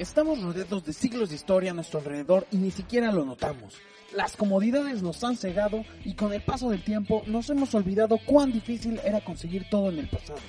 [0.00, 3.74] Estamos rodeados de siglos de historia a nuestro alrededor y ni siquiera lo notamos.
[4.16, 8.50] Las comodidades nos han cegado y con el paso del tiempo nos hemos olvidado cuán
[8.50, 10.40] difícil era conseguir todo en el pasado.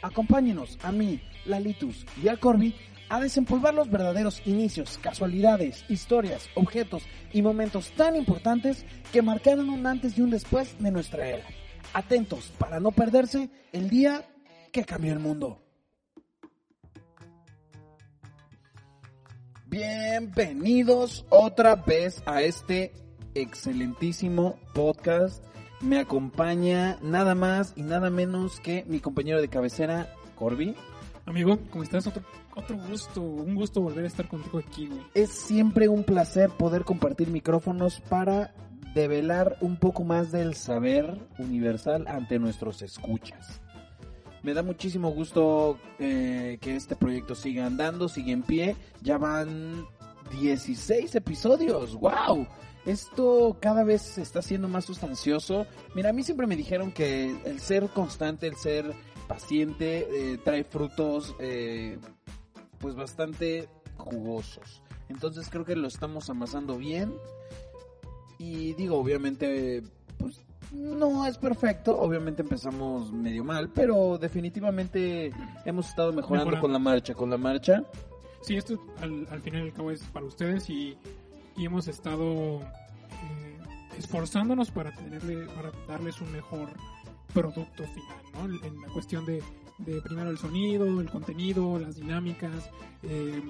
[0.00, 2.74] Acompáñenos a mí, Lalitus y a Corby
[3.10, 9.86] a desempolvar los verdaderos inicios, casualidades, historias, objetos y momentos tan importantes que marcaron un
[9.86, 11.44] antes y un después de nuestra era.
[11.92, 14.24] Atentos para no perderse el día
[14.72, 15.63] que cambió el mundo.
[19.76, 22.92] Bienvenidos otra vez a este
[23.34, 25.44] excelentísimo podcast.
[25.80, 30.76] Me acompaña nada más y nada menos que mi compañero de cabecera, Corby.
[31.26, 32.06] Amigo, ¿cómo estás?
[32.06, 32.22] Otro,
[32.54, 35.00] otro gusto, un gusto volver a estar contigo aquí, güey.
[35.12, 38.54] Es siempre un placer poder compartir micrófonos para
[38.94, 43.60] develar un poco más del saber universal ante nuestros escuchas.
[44.44, 48.76] Me da muchísimo gusto eh, que este proyecto siga andando, siga en pie.
[49.00, 49.86] Ya van
[50.38, 51.94] 16 episodios.
[51.94, 52.46] ¡Wow!
[52.84, 55.66] Esto cada vez se está haciendo más sustancioso.
[55.94, 58.92] Mira, a mí siempre me dijeron que el ser constante, el ser
[59.26, 61.96] paciente, eh, trae frutos eh,
[62.80, 64.82] pues bastante jugosos.
[65.08, 67.14] Entonces creo que lo estamos amasando bien.
[68.38, 69.82] Y digo, obviamente,
[70.72, 71.96] no es perfecto.
[71.98, 75.32] Obviamente empezamos medio mal, pero definitivamente
[75.64, 76.60] hemos estado mejorando, Mejorando.
[76.60, 77.84] con la marcha, con la marcha.
[78.42, 80.96] Sí, esto al, al final y al cabo es para ustedes y,
[81.56, 83.58] y hemos estado eh,
[83.98, 86.68] esforzándonos para tenerle, para darles un mejor
[87.32, 88.66] producto final, ¿no?
[88.66, 89.42] En la cuestión de,
[89.78, 92.70] de primero el sonido, el contenido, las dinámicas,
[93.02, 93.42] eh,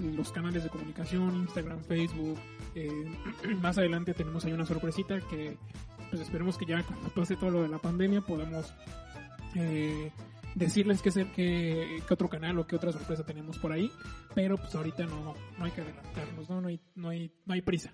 [0.00, 2.36] los canales de comunicación, Instagram, Facebook.
[2.74, 3.04] eh,
[3.62, 5.56] más adelante tenemos ahí una sorpresita que
[6.10, 8.72] pues esperemos que ya cuando pase todo lo de la pandemia podamos
[9.54, 10.10] eh,
[10.54, 13.90] decirles qué ser qué, otro canal o qué otra sorpresa tenemos por ahí,
[14.34, 16.60] pero pues ahorita no, no hay que adelantarnos, ¿no?
[16.60, 17.92] No hay, no hay, no hay prisa.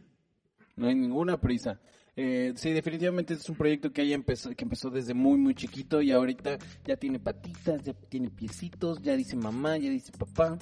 [0.77, 1.81] No hay ninguna prisa.
[2.17, 6.03] Eh, sí, definitivamente es un proyecto que, haya empezó, que empezó desde muy, muy chiquito
[6.03, 10.59] y ahorita ya tiene patitas, ya tiene piecitos, ya dice mamá, ya dice papá.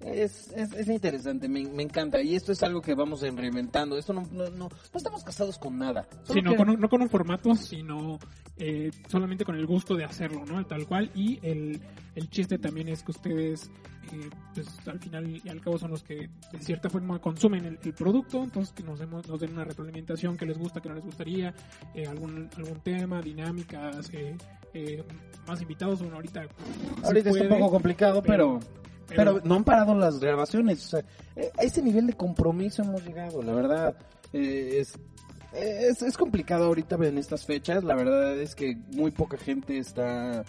[0.00, 2.20] Es, es, es interesante, me, me encanta.
[2.22, 3.98] Y esto es algo que vamos reinventando.
[3.98, 6.06] Esto no, no, no, no estamos casados con nada.
[6.32, 8.18] Sí, no que- con, un, no con un formato, sino
[8.56, 10.64] eh, solamente con el gusto de hacerlo, ¿no?
[10.66, 11.10] Tal cual.
[11.14, 11.80] Y el,
[12.14, 13.70] el chiste también es que ustedes,
[14.12, 17.78] eh, pues al final y al cabo son los que de cierta forma consumen el,
[17.82, 20.94] el producto, entonces que nos, demos, nos den una retroalimentación que les gusta, que no
[20.94, 21.52] les gustaría,
[21.94, 24.36] eh, algún, algún tema, dinámicas, eh,
[24.74, 25.02] eh,
[25.46, 26.42] más invitados, bueno, ahorita...
[27.00, 28.78] se Ahorita está un poco complicado, pero, pero,
[29.44, 30.84] no han parado las grabaciones.
[30.86, 31.04] O sea,
[31.58, 33.94] a ese nivel de compromiso hemos llegado, la verdad.
[34.32, 34.94] eh, es,
[35.52, 37.84] es, es complicado ahorita en estas fechas.
[37.84, 40.44] La verdad es que muy poca gente está.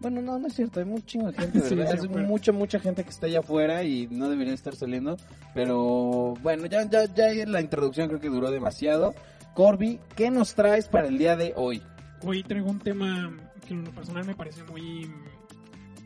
[0.00, 0.80] Bueno, no, no es cierto.
[0.80, 2.26] Hay mucha gente, Sí, afuera.
[2.26, 5.16] mucha, mucha gente que está allá afuera y no debería estar saliendo.
[5.54, 9.14] Pero bueno, ya, ya, ya la introducción creo que duró demasiado.
[9.54, 11.80] Corby, ¿qué nos traes para el día de hoy?
[12.22, 13.30] Hoy traigo un tema
[13.66, 15.08] que en lo personal me parece muy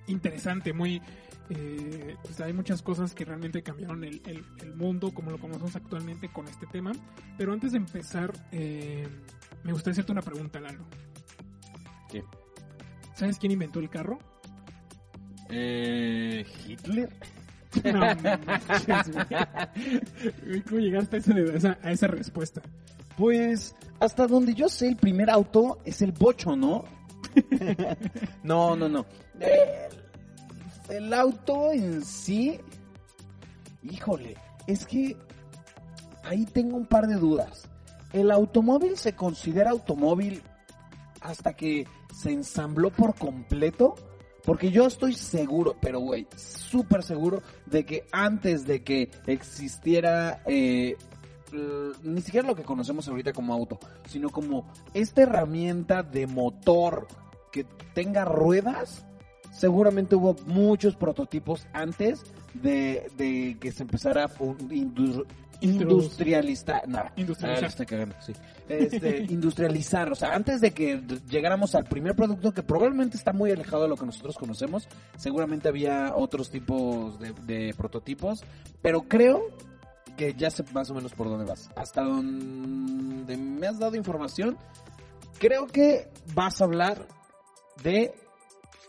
[0.06, 1.00] interesante, muy...
[1.50, 5.74] eh, pues hay muchas cosas que realmente cambiaron el, el- el mundo como lo conocemos
[5.76, 6.92] actualmente con este tema.
[7.36, 9.06] Pero antes de empezar, eh,
[9.64, 10.84] me gustaría hacerte una pregunta, Lalo.
[12.10, 12.24] ¿Qué?
[13.14, 14.18] ¿Sabes quién inventó el carro?
[15.50, 17.10] Eh, ¿Hitler?
[17.84, 18.16] No, güey.
[20.68, 21.20] ¿Cómo llegaste a,
[21.54, 22.62] esa, a esa respuesta?
[23.16, 26.84] Pues hasta donde yo sé, el primer auto es el bocho, ¿no?
[28.42, 29.06] no, no, no.
[29.40, 29.48] El,
[30.88, 32.60] el auto en sí,
[33.82, 35.16] híjole, es que
[36.24, 37.68] ahí tengo un par de dudas.
[38.12, 40.42] ¿El automóvil se considera automóvil
[41.20, 43.94] hasta que se ensambló por completo?
[44.44, 50.96] Porque yo estoy seguro, pero güey, súper seguro de que antes de que existiera eh,
[52.02, 57.06] ni siquiera lo que conocemos ahorita como auto, sino como esta herramienta de motor
[57.52, 57.64] que
[57.94, 59.04] tenga ruedas,
[59.50, 62.22] seguramente hubo muchos prototipos antes
[62.54, 64.30] de, de que se empezara a
[65.60, 66.88] industrializar.
[66.88, 67.86] No, Industrializar.
[67.86, 68.32] cagando, sí.
[68.68, 73.50] Este, industrializar, o sea, antes de que llegáramos al primer producto que probablemente está muy
[73.50, 78.44] alejado de lo que nosotros conocemos, seguramente había otros tipos de, de prototipos,
[78.82, 79.42] pero creo
[80.16, 81.70] que ya sé más o menos por dónde vas.
[81.76, 84.56] Hasta donde me has dado información,
[85.38, 87.06] creo que vas a hablar
[87.82, 88.12] de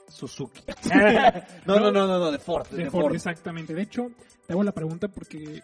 [0.09, 0.61] Suzuki.
[1.65, 2.67] no, no, no, no, no, de Ford.
[2.69, 3.15] De, De Ford, Ford.
[3.15, 3.73] exactamente.
[3.73, 4.11] De hecho,
[4.45, 5.61] te hago la pregunta porque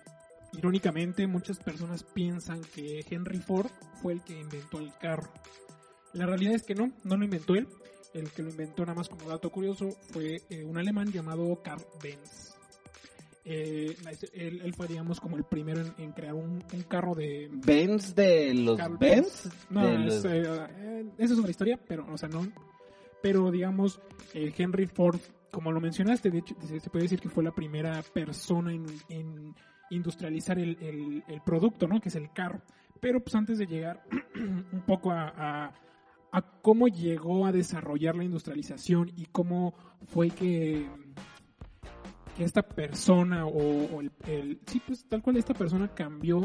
[0.54, 3.70] irónicamente muchas personas piensan que Henry Ford
[4.02, 5.30] fue el que inventó el carro.
[6.14, 7.68] La realidad es que no, no lo inventó él.
[8.14, 11.84] El que lo inventó nada más como dato curioso fue eh, un alemán llamado Karl
[12.02, 12.56] Benz.
[13.44, 13.96] eh,
[14.34, 17.50] él, él, fue, digamos, como el primero en, en crear un, un, carro de...
[17.52, 19.50] ¿Benz de los Carl Benz?
[19.70, 22.48] No, es, eh, esa es una historia, pero, o sea, no.
[23.22, 24.00] Pero, digamos,
[24.34, 25.20] eh, Henry Ford,
[25.52, 29.56] como lo mencionaste, de hecho, se, puede decir que fue la primera persona en,
[29.90, 32.00] industrializar el, producto, ¿no?
[32.00, 32.62] Que es el carro.
[33.00, 34.04] Pero, pues, antes de llegar
[34.36, 35.74] un poco a,
[36.62, 39.74] cómo llegó a desarrollar la industrialización y cómo
[40.08, 40.86] fue que
[42.38, 46.42] esta persona o, el- sí pues tal cual esta persona cambió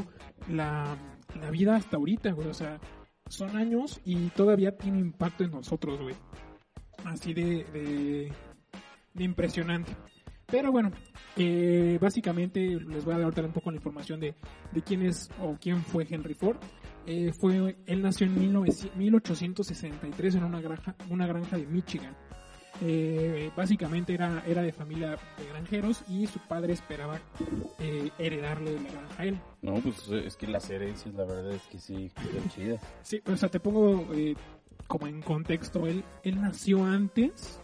[0.48, 0.96] la,
[1.40, 2.78] la vida hasta ahorita güey o sea
[3.28, 6.14] son años y todavía tiene impacto en nosotros güey
[7.04, 8.32] así de, de,
[9.14, 9.96] de impresionante
[10.46, 10.90] pero bueno
[11.36, 14.34] eh, básicamente les voy a dar un poco la información de,
[14.72, 16.58] de quién es o quién fue Henry Ford
[17.06, 22.14] Eh, fue él nació en 1900 1863 en una granja una granja de Michigan
[22.82, 27.20] eh, básicamente era, era de familia de granjeros y su padre esperaba
[27.78, 29.40] eh, heredarle la granja a él.
[29.60, 32.10] No, pues es que las herencias, la verdad es que sí,
[32.54, 32.80] chidas.
[33.02, 34.34] Sí, o sea, te pongo eh,
[34.90, 37.60] como en contexto, él, él nació antes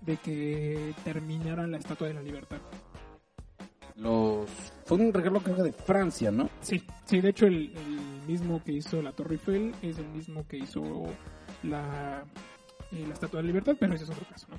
[0.00, 2.56] de que terminara la Estatua de la Libertad.
[3.96, 4.48] Los...
[4.86, 6.48] Fue un regalo que de Francia, ¿no?
[6.62, 10.48] Sí, sí, de hecho el, el mismo que hizo la Torre Eiffel es el mismo
[10.48, 10.82] que hizo
[11.64, 12.24] la,
[12.92, 14.58] eh, la Estatua de la Libertad, pero ese es otro caso, ¿no?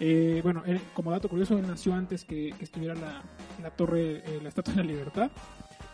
[0.00, 3.22] Eh, bueno, él, como dato curioso, él nació antes que, que estuviera la,
[3.62, 5.30] la torre, eh, la Estatua de la Libertad.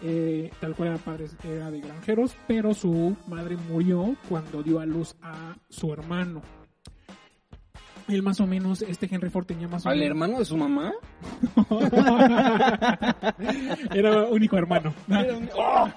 [0.03, 4.87] Eh, tal cual era padre era de granjeros, pero su madre murió cuando dio a
[4.87, 6.43] luz a su hermano.
[8.09, 10.11] Él más o menos, este Henry Ford tenía más o ¿Al menos...
[10.11, 10.93] hermano de su mamá?
[13.95, 14.93] Era único hermano.
[15.09, 15.89] Era un- ¡Oh!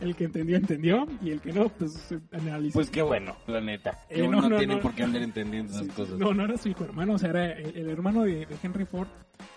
[0.00, 1.06] El que entendió, entendió.
[1.22, 2.74] Y el que no, pues analiza.
[2.74, 3.98] Pues qué bueno, la neta.
[4.08, 4.80] Eh, no, uno no, tiene no.
[4.80, 6.18] por qué andar entendiendo esas Sí, cosas.
[6.18, 8.84] No, no era su hijo hermano, o sea, era el, el hermano de, de Henry
[8.84, 9.08] Ford.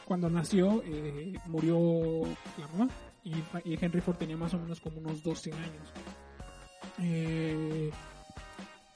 [0.06, 2.24] Cuando nació, eh, murió
[2.58, 2.90] la mamá.
[3.24, 3.34] Y,
[3.66, 5.94] Henry Ford tenía más o menos como unos 12 años.
[7.00, 7.92] Eh,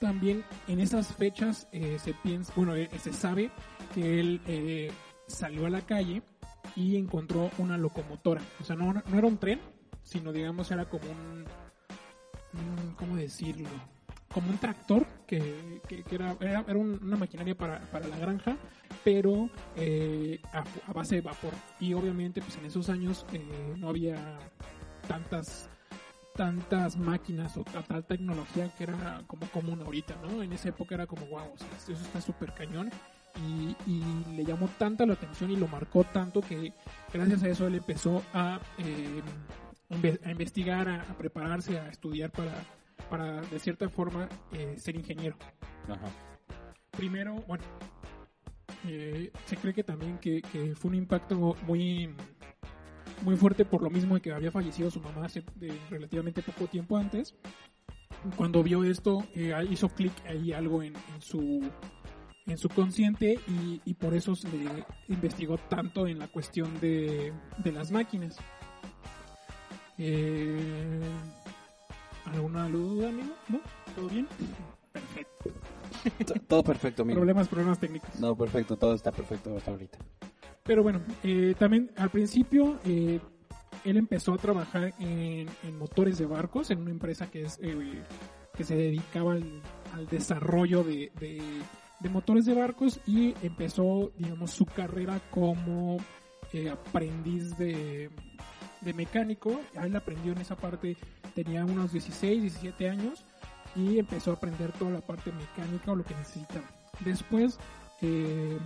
[0.00, 3.50] también en esas fechas eh, se piensa, bueno, eh, se sabe
[3.94, 4.90] que él eh,
[5.26, 6.22] salió a la calle
[6.74, 8.42] y encontró una locomotora.
[8.60, 9.60] O sea, no, no era un tren,
[10.02, 11.46] sino digamos era como un-
[12.96, 13.68] ¿cómo decirlo?
[14.36, 18.54] Como un tractor que, que- era, era, era un- una maquinaria para, para la granja,
[19.02, 21.54] pero eh, a, base de vapor.
[21.80, 23.40] Y obviamente, pues en esos años eh,
[23.78, 24.38] no había
[25.08, 25.70] tantas
[26.34, 30.42] tantas máquinas o ta- tal tecnología que era como común ahorita, ¿no?
[30.42, 32.90] En esa época era como, wow, eso está súper cañón.
[33.42, 33.74] Y,
[34.36, 36.74] le llamó tanta la atención y lo marcó tanto que
[37.10, 39.22] gracias a eso él empezó a, eh,
[40.26, 42.52] a investigar, a prepararse, a estudiar para,
[43.10, 45.36] para de cierta forma, eh, ser ingeniero.
[45.88, 46.08] Ajá.
[46.90, 47.64] Primero, bueno,
[48.86, 52.14] eh, se cree que también que, que fue un impacto muy
[53.22, 56.66] muy fuerte por lo mismo de que había fallecido su mamá hace de relativamente poco
[56.66, 57.34] tiempo antes.
[58.36, 61.62] Cuando vio esto, eh, hizo clic ahí algo en, en su
[62.46, 64.48] en su consciente y, y por eso se
[65.08, 68.36] investigó tanto en la cuestión de, de las máquinas.
[69.98, 71.00] Eh,
[72.32, 73.34] ¿Alguna duda, amigo?
[73.48, 73.60] ¿No?
[73.94, 74.26] ¿Todo bien?
[74.92, 76.34] Perfecto.
[76.48, 77.18] Todo perfecto, amigo.
[77.18, 78.18] Problemas, problemas técnicos.
[78.20, 79.98] No, perfecto, todo está perfecto hasta ahorita.
[80.62, 83.20] Pero bueno, eh, también al principio eh,
[83.84, 88.02] él empezó a trabajar en, en motores de barcos en una empresa que es eh,
[88.56, 89.62] que se dedicaba al,
[89.94, 91.62] al desarrollo de, de-
[91.98, 95.96] de motores de barcos y empezó, digamos, su carrera como
[96.52, 98.10] eh, aprendiz de,
[98.80, 99.60] de mecánico.
[99.82, 100.96] Él aprendió en esa parte,
[101.34, 103.24] tenía unos 16, 17 años
[103.74, 106.66] y empezó a aprender toda la parte mecánica o lo que necesitaba.
[107.04, 107.58] Después
[108.02, 108.58] eh,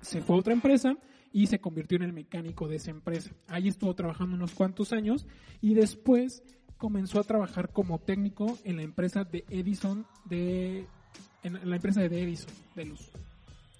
[0.00, 0.96] se fue a otra empresa
[1.32, 3.30] y se convirtió en el mecánico de esa empresa.
[3.48, 5.26] Ahí estuvo trabajando unos cuantos años
[5.60, 6.42] y después
[6.78, 10.86] comenzó a trabajar como técnico en la empresa de Edison de
[11.42, 13.10] en la empresa de Edison de luz.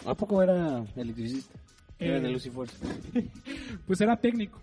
[0.04, 1.58] ¿A poco era electricista?
[1.98, 2.76] Era Eh, de luz y fuerza.
[3.86, 4.60] Pues era técnico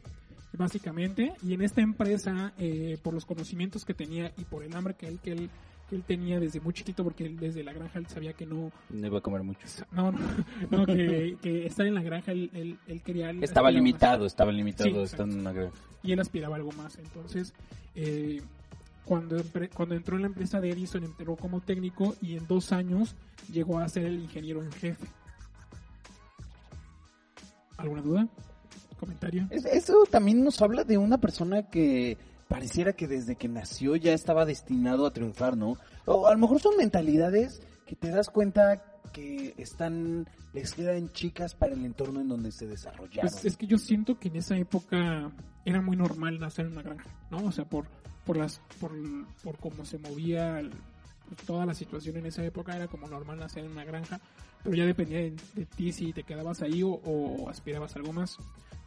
[0.53, 4.96] básicamente y en esta empresa eh, por los conocimientos que tenía y por el hambre
[4.96, 5.50] que él que él
[5.89, 8.72] que él tenía desde muy chiquito porque él desde la granja él sabía que no
[8.89, 9.60] No iba a comer mucho.
[9.91, 10.20] no no,
[10.72, 14.51] no, que, que estar en la granja él, él, él quería él Estaba limitado, estaba
[14.51, 15.75] limitado Sí, estando en una granja.
[16.03, 16.98] y él aspiraba a algo más.
[16.98, 17.53] Entonces,
[17.96, 18.41] eh,
[19.05, 19.41] cuando,
[19.74, 23.15] cuando entró en la empresa de Edison, entró como técnico y en dos años
[23.51, 25.08] llegó a ser el ingeniero en jefe.
[27.77, 28.27] ¿Alguna duda?
[29.01, 29.48] ¿Comentario?
[29.50, 32.17] Es- Eso también nos habla de una persona que
[32.48, 35.75] pareciera que desde que nació ya estaba destinado a triunfar, ¿no?
[36.05, 38.81] O a lo mejor son mentalidades que te das cuenta
[39.12, 43.29] que están, les quedan chicas para el entorno en donde se desarrollaron.
[43.31, 45.31] Pues es que yo siento que en esa época
[45.65, 47.38] era muy normal nacer en una granja, ¿no?
[47.46, 47.86] O sea, por,
[48.25, 48.91] por las, por,
[49.43, 50.72] por cómo se movía el-
[51.48, 54.20] toda la situación en esa época era como normal nacer en una granja,
[54.63, 58.12] pero ya dependía de, de ti si te quedabas ahí o, o aspirabas a algo
[58.13, 58.38] más.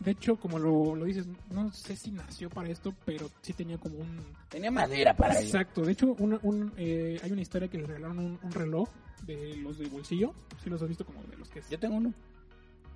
[0.00, 3.78] De hecho, como lo, lo dices, no sé si nació para esto, pero sí tenía
[3.78, 4.20] como un...
[4.50, 5.46] Tenía madera para ello.
[5.46, 8.88] Exacto, de hecho, una- un, eh, hay una historia que le regalaron un, un reloj
[9.26, 11.62] de los de bolsillo, si los has visto como de los que...
[11.70, 12.12] Yo tengo uno.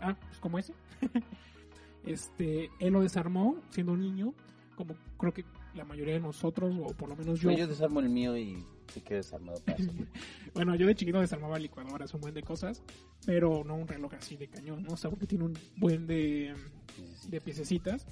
[0.00, 0.74] Ah, pues como ese.
[2.04, 4.34] este, él lo desarmó siendo un niño,
[4.76, 7.50] como creo que la mayoría de nosotros, o por lo menos yo.
[7.50, 9.78] Yo, desarmo el mío y se queda desarmado para.
[10.54, 12.82] Bueno, yo de chiquito desarmaba licuadoras, un buen de cosas,
[13.24, 14.94] pero no un reloj así de cañón, ¿no?
[14.94, 16.54] O sea, porque tiene un buen de,
[17.28, 18.06] de piececitas.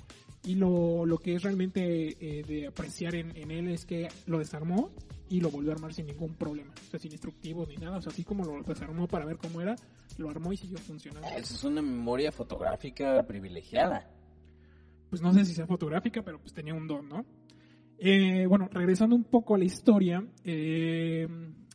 [0.45, 4.38] Y lo, lo que es realmente eh, de apreciar en, en él es que lo
[4.38, 4.92] desarmó
[5.28, 6.73] y lo volvió a armar sin ningún problema.
[6.87, 7.99] O sea, sin instructivos ni nada.
[7.99, 9.75] O sea, así como lo desarmó para ver cómo era,
[10.18, 11.26] lo armó y siguió funcionando.
[11.28, 14.09] Eso es una memoria fotográfica privilegiada.
[15.11, 17.25] pues no sé si sea fotográfica, pero pues tenía un don, ¿no?
[17.99, 21.26] Eh, bueno, regresando un poco a la historia, eh,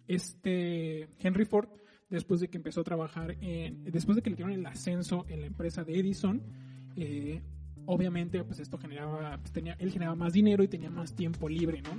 [0.07, 1.69] este Henry Ford,
[2.09, 5.41] después de que empezó a trabajar en, después de que le dieron el ascenso en
[5.41, 6.41] la empresa de Edison,
[6.95, 7.41] eh,
[7.85, 11.81] obviamente pues esto generaba, pues, tenía, él generaba más dinero y tenía más tiempo libre,
[11.81, 11.91] ¿no?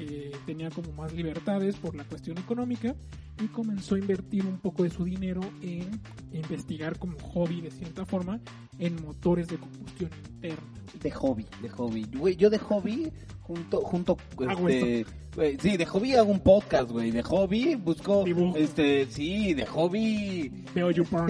[0.00, 2.94] Eh, tenía como más libertades por la cuestión económica
[3.42, 6.00] y comenzó a invertir un poco de su dinero en
[6.32, 8.40] investigar como hobby de cierta forma
[8.78, 10.62] en motores de combustión interna.
[11.02, 12.06] De hobby, de hobby.
[12.16, 14.16] Güey, yo de hobby, junto, junto,
[14.48, 17.10] Hago este, güey, sí, de hobby hago un podcast, güey.
[17.10, 18.56] De hobby busco, Dibujo.
[18.56, 20.64] este, sí, de hobby.
[20.74, 21.26] Veo no.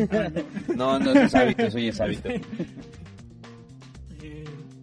[0.77, 2.29] No, no, es hábito, eso ya es hábito.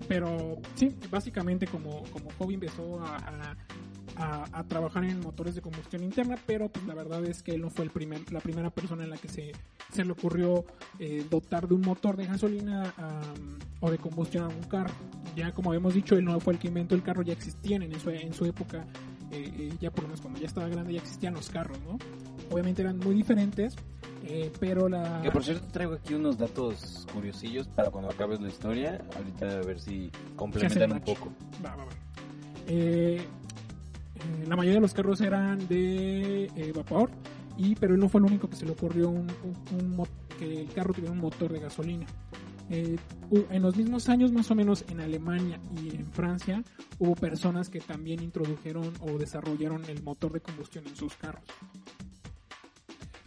[0.07, 6.37] Pero sí, básicamente como, como hobby empezó a, a- trabajar en motores de combustión interna,
[6.45, 9.09] pero pues la verdad es que él no fue el primer, la primera persona en
[9.09, 9.51] la que se,
[9.91, 10.63] se le ocurrió
[10.99, 12.93] eh, dotar de un motor de gasolina
[13.81, 14.93] o de combustión a un carro.
[15.35, 17.99] Ya como habíamos dicho, él no fue el que inventó el carro, ya existían en
[17.99, 18.85] su, en su época,
[19.31, 21.97] eh, eh, ya por lo menos cuando ya estaba grande ya existían los carros, ¿no?
[22.51, 23.75] Obviamente eran muy diferentes,
[24.23, 25.21] eh, pero la...
[25.21, 29.03] Que por cierto traigo aquí unos datos curiosillos para cuando acabes la historia.
[29.17, 31.31] Ahorita a ver si complementan un poco.
[31.65, 31.91] Va, va, va.
[32.67, 37.09] Eh, eh, la mayoría de los carros eran de eh, vapor,
[37.57, 39.27] y, pero él no fue el único que se le ocurrió un,
[39.71, 40.07] un- un
[40.39, 42.05] que el carro tuviera un motor de gasolina.
[42.69, 42.97] Eh,
[43.51, 46.63] en los mismos años, más o menos en Alemania y en Francia,
[46.97, 51.43] hubo personas que también introdujeron o desarrollaron el motor de combustión en sus carros.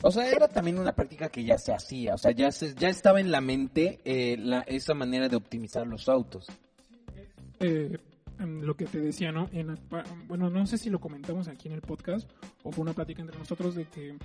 [0.03, 2.15] O sea, era también una práctica que ya se hacía.
[2.15, 5.87] O sea, ya, se, ya estaba en la mente eh, la, esa manera de optimizar
[5.87, 6.47] los autos.
[7.61, 7.99] eh,
[8.39, 9.49] lo que te decía, ¿no?
[9.53, 9.77] En,
[10.29, 12.31] bueno, no sé si lo comentamos aquí en el podcast
[12.63, 14.17] o fue una plática entre nosotros de que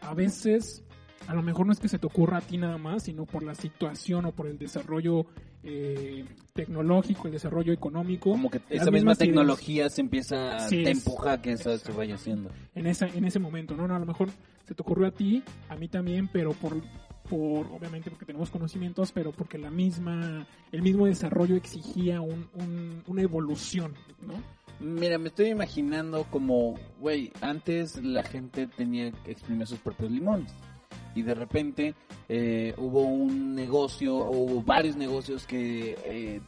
[0.00, 0.82] a veces,
[1.26, 3.42] a lo mejor no es que se te ocurra a ti nada más, sino por
[3.42, 5.26] la situación o por el desarrollo
[5.62, 6.24] eh,
[6.54, 8.30] tecnológico, el desarrollo económico.
[8.30, 11.76] Como que esa misma mismas ideas tecnología se empieza, Así te empuja a que eso
[11.76, 12.50] se vaya haciendo.
[12.74, 13.86] en, esa, en ese momento, ¿no?
[13.86, 14.30] No, A lo mejor
[14.66, 16.76] se te ocurrió a ti, a mí también, pero por,
[17.28, 23.02] por obviamente porque tenemos conocimientos, pero porque la misma, el mismo desarrollo exigía un, un-
[23.06, 23.94] una evolución,
[24.26, 24.34] ¿no?
[24.80, 30.52] Mira, me estoy imaginando como, güey, antes la gente tenía que exprimir sus propios limones.
[31.14, 31.94] Y de repente
[32.28, 36.40] eh, hubo un negocio, o hubo varios negocios que eh,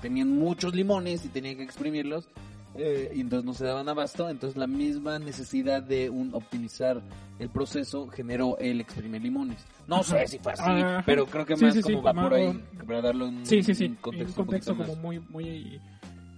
[0.00, 2.28] tenían muchos limones y tenían que exprimirlos.
[2.76, 4.28] Eh, y entonces no se daban abasto.
[4.28, 7.02] Entonces la misma necesidad de un optimizar
[7.38, 9.64] el proceso generó el exprimir limones.
[9.86, 10.04] No Ajá.
[10.20, 11.02] sé si fue así, Ajá.
[11.06, 12.46] pero creo que Sí, más sí, como sí, va por ahí.
[12.46, 13.84] un- Para darle un, Sí, sí, sí.
[13.84, 15.02] un En contexto, un contexto un como más.
[15.02, 15.80] muy, muy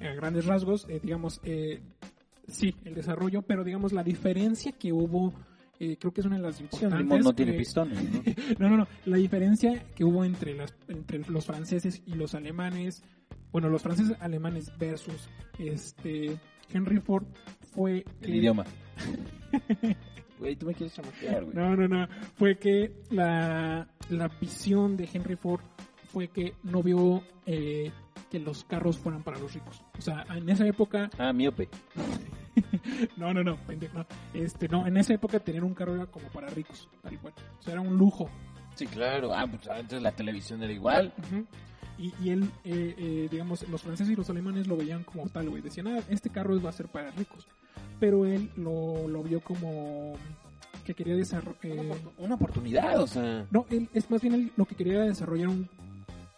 [0.01, 1.81] eh, a grandes rasgos, eh, digamos, eh,
[2.49, 5.33] sí, el desarrollo, pero digamos la diferencia que hubo,
[5.81, 6.99] eh, creo que es una de las importantes.
[7.01, 8.23] limón no tiene eh, pistones, ¿no?
[8.59, 8.89] no, no, no.
[9.07, 13.03] La diferencia que hubo entre, las, entre los franceses y los alemanes,
[13.57, 16.37] bueno, los franceses alemanes versus este
[16.71, 17.25] Henry Ford
[17.73, 18.67] fue El idioma.
[20.39, 21.57] Güey, tú me quieres chamaquear, güey.
[21.57, 22.07] No, no, no.
[22.35, 25.63] Fue que la, la visión de Henry Ford
[26.13, 27.91] fue que no vio eh,
[28.31, 29.83] que los carros fueran para los ricos.
[29.99, 31.71] O sea, en esa época, Ah, miope.
[33.17, 34.07] no, no, no, pendejo, no.
[34.35, 37.33] Este, no, en esa época tener un carro era como para ricos, tal cual.
[37.59, 38.29] O sea, era un lujo.
[38.75, 39.33] Sí, claro.
[39.33, 41.15] Ah, pues antes la televisión era igual.
[41.17, 41.47] Ujú.
[41.99, 45.49] Y, y él, eh, eh, digamos, los franceses y los alemanes lo veían como tal,
[45.49, 45.63] güey.
[45.63, 47.47] Decían, ah, este carro va a ser para ricos.
[47.99, 50.15] Pero él lo, lo vio como
[50.85, 51.97] que quería desarrollar...
[52.19, 53.47] Una oportunidad, o sea.
[53.51, 55.69] no, él es más bien él lo que quería era desarrollar un,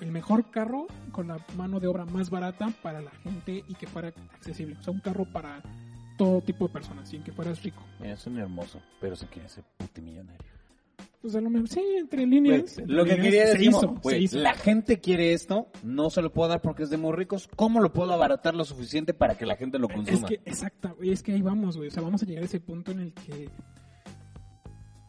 [0.00, 3.86] el mejor carro con la mano de obra más barata para la gente y que
[3.86, 4.76] fuera accesible.
[4.80, 5.62] O sea, un carro para
[6.16, 7.82] todo tipo de personas, sin que fueras rico.
[8.00, 10.57] Mira, suena hermoso, pero se quiere ser multimillonario.
[11.20, 12.78] Pues a lo mejor, sí, entre líneas.
[12.78, 13.72] Entre lo que quería decir,
[14.22, 14.38] hizo.
[14.38, 17.48] la gente quiere esto, no se lo puedo dar porque es de muy ricos.
[17.56, 20.28] ¿Cómo lo puedo abaratar lo suficiente para que la gente lo Es consuma?
[20.28, 21.88] que, exacto, güey, es que ahí vamos, güey.
[21.88, 23.50] O sea, vamos a llegar a ese punto en el que.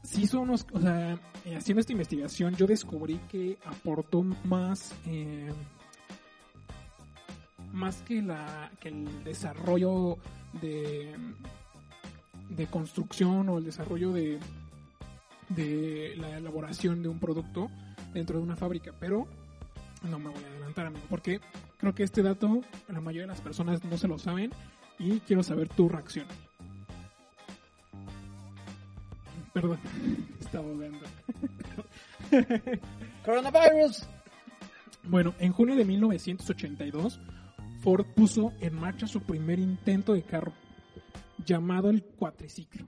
[0.03, 0.65] Sí, son unos.
[0.73, 1.13] O sea,
[1.45, 4.95] eh, haciendo esta investigación, yo descubrí que aportó más.
[5.05, 5.49] eh,
[7.71, 10.17] más que, la, que el desarrollo
[10.59, 11.15] de.
[12.49, 14.39] de construcción o el desarrollo de.
[15.49, 17.69] De la elaboración de un producto
[18.13, 18.93] dentro de una fábrica.
[18.99, 19.27] Pero.
[20.09, 21.41] No me voy a adelantar, amigo, porque
[21.77, 24.51] creo que este dato la mayoría de las personas no se lo saben
[24.97, 26.25] y quiero saber tu reacción.
[29.53, 29.79] Perdón,
[30.39, 31.05] estaba ahogando.
[33.25, 34.03] Coronavirus.
[35.03, 37.19] Bueno, en junio de 1982,
[37.81, 40.53] Ford puso en marcha su primer intento de carro,
[41.45, 42.87] llamado el cuatriciclo.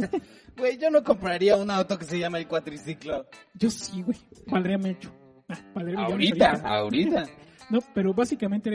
[0.56, 3.26] Güey, yo no compraría un auto que se llama el cuatriciclo.
[3.54, 5.12] Yo sí, güey, valdría mucho.
[5.48, 6.68] Ah, valdría Ahorita, ahorita.
[6.68, 7.24] ahorita.
[7.70, 8.68] No, pero básicamente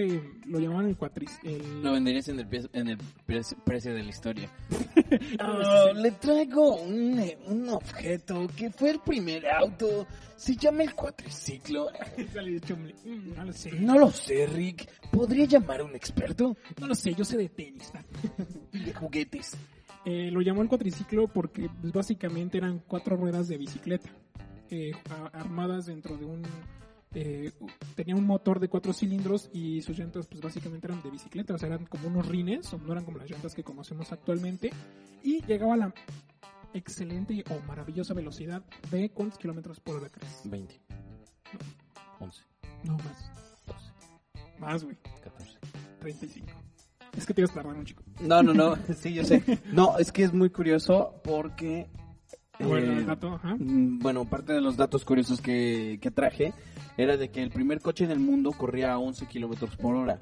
[0.45, 1.51] lo llamaban el cuatriciclo.
[1.83, 4.49] Lo venderías en el, pie- en el pre- precio de la historia.
[5.39, 10.07] Ah, le traigo un, eh, un objeto que fue el primer auto.
[10.37, 11.89] Se llama el cuatriciclo.
[13.35, 13.71] no lo sé.
[13.73, 14.87] No lo sé, Rick.
[15.11, 16.55] ¿Podría llamar a un experto?
[16.79, 17.91] No lo sé, yo sé de tenis.
[17.95, 18.01] ah.
[18.71, 19.57] Y de juguetes.
[20.05, 24.09] Eh, lo llamó el cuatriciclo porque pues, básicamente eran cuatro ruedas de bicicleta
[24.69, 26.43] eh, a- armadas dentro de un
[27.17, 27.51] eh,
[27.95, 31.57] tenía un motor de cuatro cilindros y sus llantas pues básicamente eran de bicicleta o
[31.57, 34.69] sea eran como unos rines no eran como las llantas que conocemos actualmente
[35.23, 35.93] y llegaba a la
[36.73, 40.75] excelente o maravillosa velocidad de cuántos kilómetros por hora crees 20.
[42.19, 42.41] 11.
[42.83, 43.31] no más
[43.65, 44.59] 12.
[44.59, 45.57] más güey 14.
[45.99, 46.47] 35
[47.17, 48.75] es que te ibas a tardar un chico No, no, no.
[48.95, 49.43] Sí, yo sé.
[49.71, 51.87] No, es que es muy curioso porque.
[52.59, 56.53] bueno eh, el dato Mm, Bueno, parte de los datos curiosos que, que traje
[56.97, 60.19] era de que el primer coche en el mundo corría a 11 kilómetros por hora.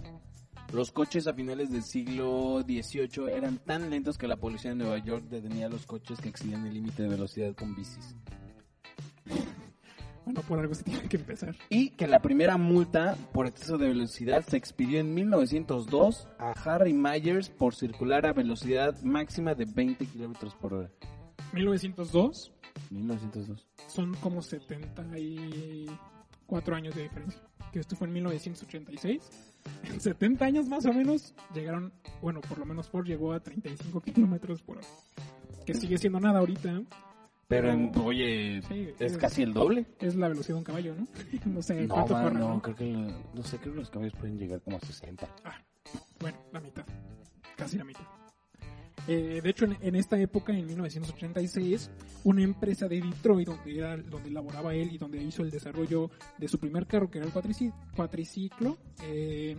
[0.73, 4.97] Los coches a finales del siglo XVIII eran tan lentos que la policía de Nueva
[4.97, 8.15] York detenía los coches que excedían el límite de velocidad con bicis.
[10.25, 13.87] Bueno por algo se tiene que empezar Y que la primera multa por exceso de
[13.87, 20.05] velocidad se expidió en 1902 a Harry Myers por circular a velocidad máxima de 20
[20.05, 20.89] kilómetros por hora.
[21.53, 22.51] 1902
[22.89, 23.67] 1902.
[23.87, 27.41] son como 74 años de diferencia.
[27.71, 29.29] Que esto fue en 1986.
[29.83, 34.01] En 70 años más o menos llegaron, bueno, por lo menos Ford llegó a 35
[34.01, 34.87] kilómetros por hora.
[35.65, 36.83] Que sigue siendo nada ahorita.
[37.55, 39.85] Pero, en- oye, Sí, es casi el doble.
[39.99, 41.07] Es la velocidad de un caballo, ¿no?
[41.53, 42.61] no sé No, cuánto man, corre, no, ¿no?
[42.61, 45.27] creo que no sé, creo que los caballos pueden llegar como a 60.
[46.19, 46.83] Bueno, la mitad.
[47.55, 48.01] Casi la mitad.
[49.07, 51.91] Eh, de hecho, en, en esta época, en 1986,
[52.23, 56.47] una empresa de Detroit, donde, era, donde laboraba él y donde hizo el desarrollo de
[56.47, 59.57] su primer carro, que era el cuatrici- cuatriciclo, eh,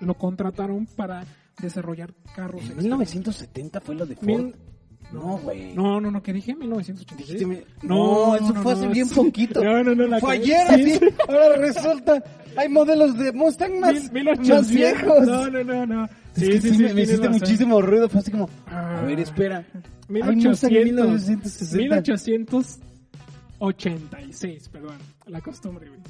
[0.00, 1.24] lo contrataron para
[1.60, 2.62] desarrollar carros.
[2.62, 4.26] ¿En extra- 1970 fue lo de Ford?
[4.26, 4.54] Mil-
[5.12, 5.72] No, güey.
[5.74, 6.54] No, no, no, ¿qué dije?
[6.54, 7.16] 1986.
[7.40, 9.14] Dijiste mi- No, No, eso no, fue no, hace bien sí.
[9.14, 9.64] poquito.
[9.64, 11.00] No, no, no, la Fue ayer, Sí, así.
[11.28, 12.22] Ahora resulta,
[12.56, 14.48] hay modelos de Mustang más, Mil- 1800.
[14.58, 15.26] más viejos.
[15.26, 16.04] No, no, no, no.
[16.04, 17.32] Es Sí, que sí, sí, sí, me, hiciste razón.
[17.32, 18.08] muchísimo ruido.
[18.08, 19.64] Fue así como, a ver, espera.
[20.08, 21.76] 1800, Hay Mustang 1960.
[23.60, 24.98] 1886, perdón.
[25.26, 26.00] La costumbre, güey.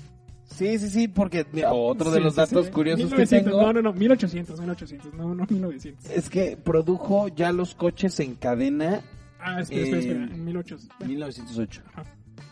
[0.48, 2.72] Sí, sí, sí, porque mira, otro de Sí, los sí, datos sí.
[2.72, 6.10] curiosos 1900, que tengo No, no, no, 1800, 1800, no, no 1900.
[6.10, 9.02] es que produjo ya los coches en cadena
[9.40, 11.06] Ah, espera, espera, espera, Eh, en 1800.
[11.08, 11.82] 1908.
[11.92, 12.04] Ajá.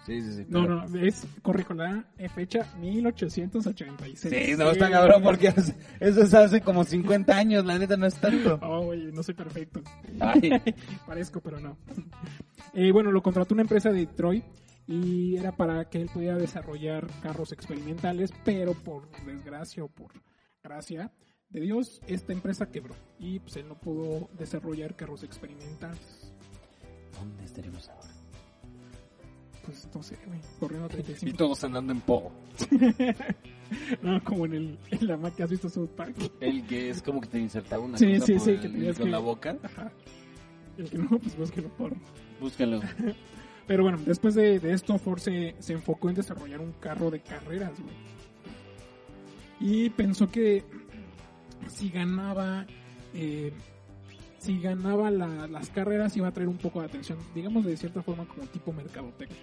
[0.04, 0.46] Sí, sí, sí.
[0.48, 4.20] No, pero- no, es, corrijo la eh, fecha 1886.
[4.20, 8.14] Sí, no, está cabrón porque eso es hace como 50 años, la neta no es
[8.14, 8.58] tanto.
[8.62, 9.80] Oh, oye, no soy perfecto.
[10.20, 10.50] Ay,
[11.06, 11.76] Parezco, pero no.
[12.74, 14.44] Eh, bueno, lo contrató una empresa de Detroit
[14.86, 20.12] y era para que él pudiera desarrollar carros experimentales, pero por desgracia o por
[20.62, 21.12] gracia
[21.50, 26.32] de Dios, esta empresa quebró y pues él no pudo desarrollar carros experimentales.
[27.18, 28.08] ¿Dónde estaremos ahora?
[29.64, 31.36] Pues no sé, güey, corriendo a Y 35.
[31.36, 32.32] todos andando en po.
[34.00, 36.14] No, como en, el, en la que has visto South Park.
[36.38, 38.68] El que es como que te insertaba una Sí, cosa sí, por sí, el- que
[38.68, 39.58] tenías con que- la boca.
[39.60, 39.90] Ajá.
[40.78, 41.96] El que no, pues búsquelo por.
[42.40, 42.80] Búscalo.
[43.66, 47.20] Pero bueno, después de, de esto, Ford se, se enfocó en desarrollar un carro de
[47.20, 47.94] carreras, güey.
[49.58, 50.62] Y pensó que
[51.68, 52.66] si ganaba,
[53.14, 53.52] eh,
[54.38, 58.02] si ganaba la- las carreras iba a traer un poco de atención, digamos de cierta
[58.02, 59.38] forma como tipo mercadotecnia.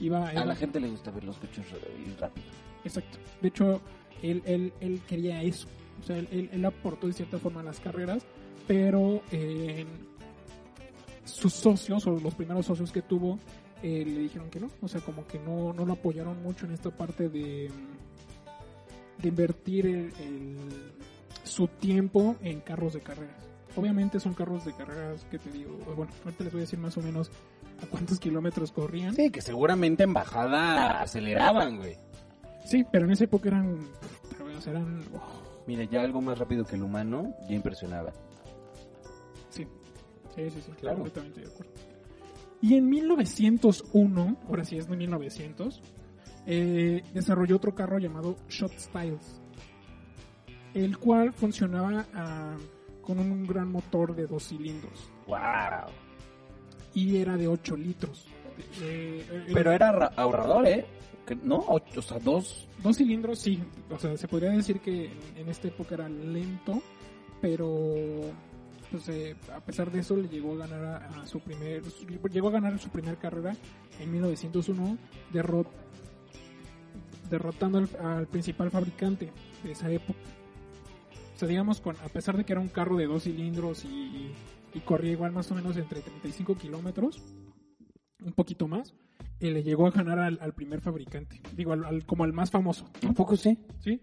[0.00, 1.66] Iba, A la gente le gusta ver los coches
[2.06, 2.46] ir rápido.
[2.84, 3.18] Exacto.
[3.42, 3.80] De hecho,
[4.22, 5.68] él, él, él quería eso.
[6.02, 8.24] O sea, él, él- él aportó de cierta forma a las carreras,
[8.66, 9.84] pero eh,
[11.24, 13.38] sus socios o los primeros socios que tuvo
[13.82, 16.72] eh, le dijeron que no, o sea, como que no, no lo apoyaron mucho en
[16.72, 17.70] esta parte de,
[19.18, 20.92] de invertir el- el-
[21.44, 23.36] su tiempo en carros de carreras.
[23.76, 26.96] Obviamente son carros de carreras que te digo, bueno, ahorita les voy a decir más
[26.98, 27.30] o menos
[27.82, 29.14] a cuántos kilómetros corrían.
[29.14, 31.96] Sí, que seguramente en bajada aceleraban, güey.
[32.66, 33.78] Sí, pero en esa época eran,
[34.66, 38.12] eran, oh, Mira, ya algo más rápido que el humano ya impresionaba.
[39.50, 39.66] sí,
[40.34, 40.96] sí, sí, sí, Claro.
[40.98, 41.72] completamente de acuerdo.
[42.62, 45.82] Y en 1901, ahora sí es de 1900,
[46.46, 49.40] eh, desarrolló otro carro llamado Shot Styles,
[50.74, 52.56] el cual funcionaba ah,
[53.02, 55.38] con un gran motor de dos cilindros ¡Wow!
[56.94, 58.26] y era de 8 litros.
[58.82, 60.84] Eh, eh, Pero era ra- ahorrador, ¿eh?
[61.44, 62.68] No, ocho, o sea, dos.
[62.82, 63.62] Dos cilindros, sí.
[63.88, 66.82] O sea, se podría decir que en esta época era lento,
[67.40, 68.20] pero
[68.90, 72.06] pues, eh, a pesar de eso le llegó a ganar a, a su primer su-
[72.30, 73.56] llegó a ganar su primer carrera
[74.00, 74.98] en 1901
[75.32, 75.68] derrot,
[77.30, 79.30] derrotando al, al principal fabricante
[79.62, 80.18] de esa época.
[81.34, 84.32] O sea, digamos, con, a pesar de que era un carro de dos cilindros y,
[84.74, 87.22] y corría igual más o menos entre 35 kilómetros,
[88.22, 88.94] un poquito más,
[89.38, 92.50] eh, le llegó a ganar al, al primer fabricante, digo, al, al- como al más
[92.50, 93.58] famoso, ¿Un poco sí?
[93.78, 94.02] ¿sí?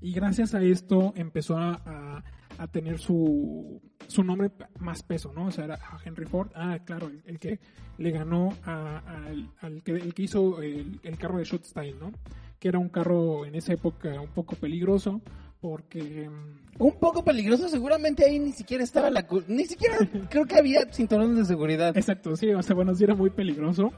[0.00, 2.24] Y gracias a esto empezó a, a-
[2.58, 5.46] a tener su, su nombre más peso, ¿no?
[5.46, 7.58] O sea, era a Henry Ford, ah, claro, el, el que
[7.98, 11.96] le ganó a- al, al que, el que hizo el, el carro de Shot Style,
[12.00, 12.12] ¿no?
[12.58, 15.20] Que era un carro en esa época un poco peligroso,
[15.60, 16.28] porque...
[16.28, 19.26] mm, Un poco peligroso, seguramente ahí ni siquiera estaba la...
[19.48, 19.96] Ni siquiera
[20.30, 21.96] creo que había cinturones de seguridad.
[21.96, 23.92] Exacto, sí, o sea, bueno, sí era muy peligroso.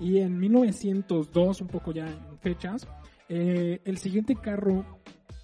[0.00, 2.86] Y en 1902, un poco ya en fechas,
[3.34, 4.84] eh, el siguiente carro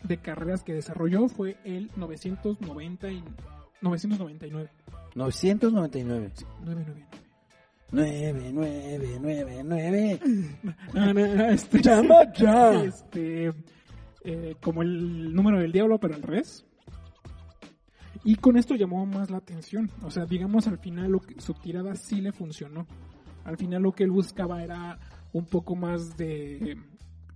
[0.03, 3.24] de carreras que desarrolló fue el 990 y
[3.81, 4.68] 999.
[5.14, 6.35] 999.
[6.64, 7.07] 999.
[7.90, 10.20] 9999.
[10.92, 12.85] No, no, no, este, ya.
[12.85, 13.53] Este,
[14.24, 16.64] eh, como el número del diablo, pero al revés.
[18.24, 19.90] Y con esto llamó más la atención.
[20.03, 22.87] O sea, digamos, al final lo que- su tirada sí le funcionó.
[23.44, 24.98] Al final lo que él buscaba era
[25.33, 26.77] un poco más de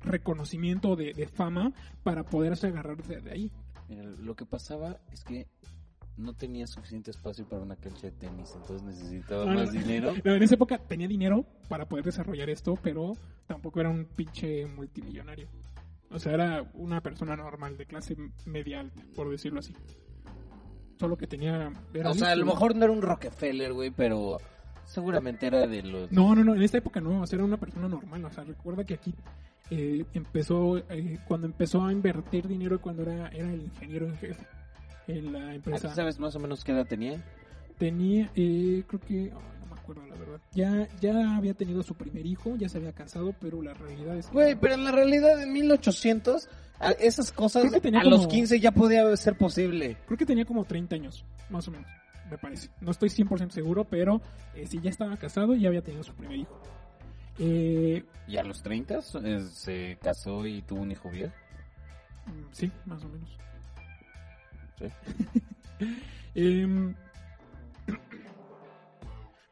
[0.04, 3.50] reconocimiento, de, de fama, para poderse agarrar de, de ahí.
[3.88, 5.46] Mira, lo que pasaba es que
[6.16, 9.80] no tenía suficiente espacio para una cancha de tenis, entonces necesitaba Ah, más no.
[9.80, 10.12] dinero.
[10.24, 14.66] No, en esa época tenía dinero para poder desarrollar esto, pero tampoco era un pinche
[14.66, 15.48] multimillonario.
[16.10, 19.74] O sea, era una persona normal, de clase media alta, por decirlo así.
[21.00, 21.72] Solo que tenía...
[21.94, 24.38] era O sea, a lo mejor no era un Rockefeller, güey, pero
[24.84, 26.12] Seguramente era de los...
[26.12, 28.24] No, no, no, en esta época no, o sea, era una persona normal.
[28.24, 29.14] O sea, recuerda que aquí
[29.74, 34.46] eh, empezó, eh, cuando empezó a invertir dinero, cuando era, era el ingeniero en jefe
[35.08, 35.88] en la ¿Ah, empresa.
[35.88, 37.22] ¿tú ¿Sabes más o menos qué edad tenía?
[37.78, 40.40] Tenía, eh, creo que, oh, no me acuerdo la verdad.
[40.52, 44.26] Ya, ya había tenido su primer hijo, ya se había casado, pero la realidad es
[44.26, 44.32] que...
[44.32, 48.28] Güey, pero en la realidad en 1800 a- esas cosas que tenía a los como-
[48.30, 49.96] 15 ya podía ser posible.
[50.06, 51.86] Creo que tenía como 30 años, más o menos,
[52.30, 52.68] me parece.
[52.80, 54.20] No estoy 100% seguro, pero
[54.54, 56.60] eh, sí ya estaba casado y ya había tenido su primer hijo.
[57.38, 63.02] Eh, Y a los 30 eh, se casó y tuvo un hijo mm, sí, más
[63.04, 63.38] o menos.
[64.78, 64.86] Sí.
[66.34, 66.94] Em,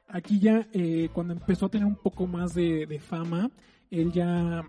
[0.08, 3.50] aquí ya, eh, cuando empezó a tener un poco más de, de fama,
[3.90, 4.64] él ya,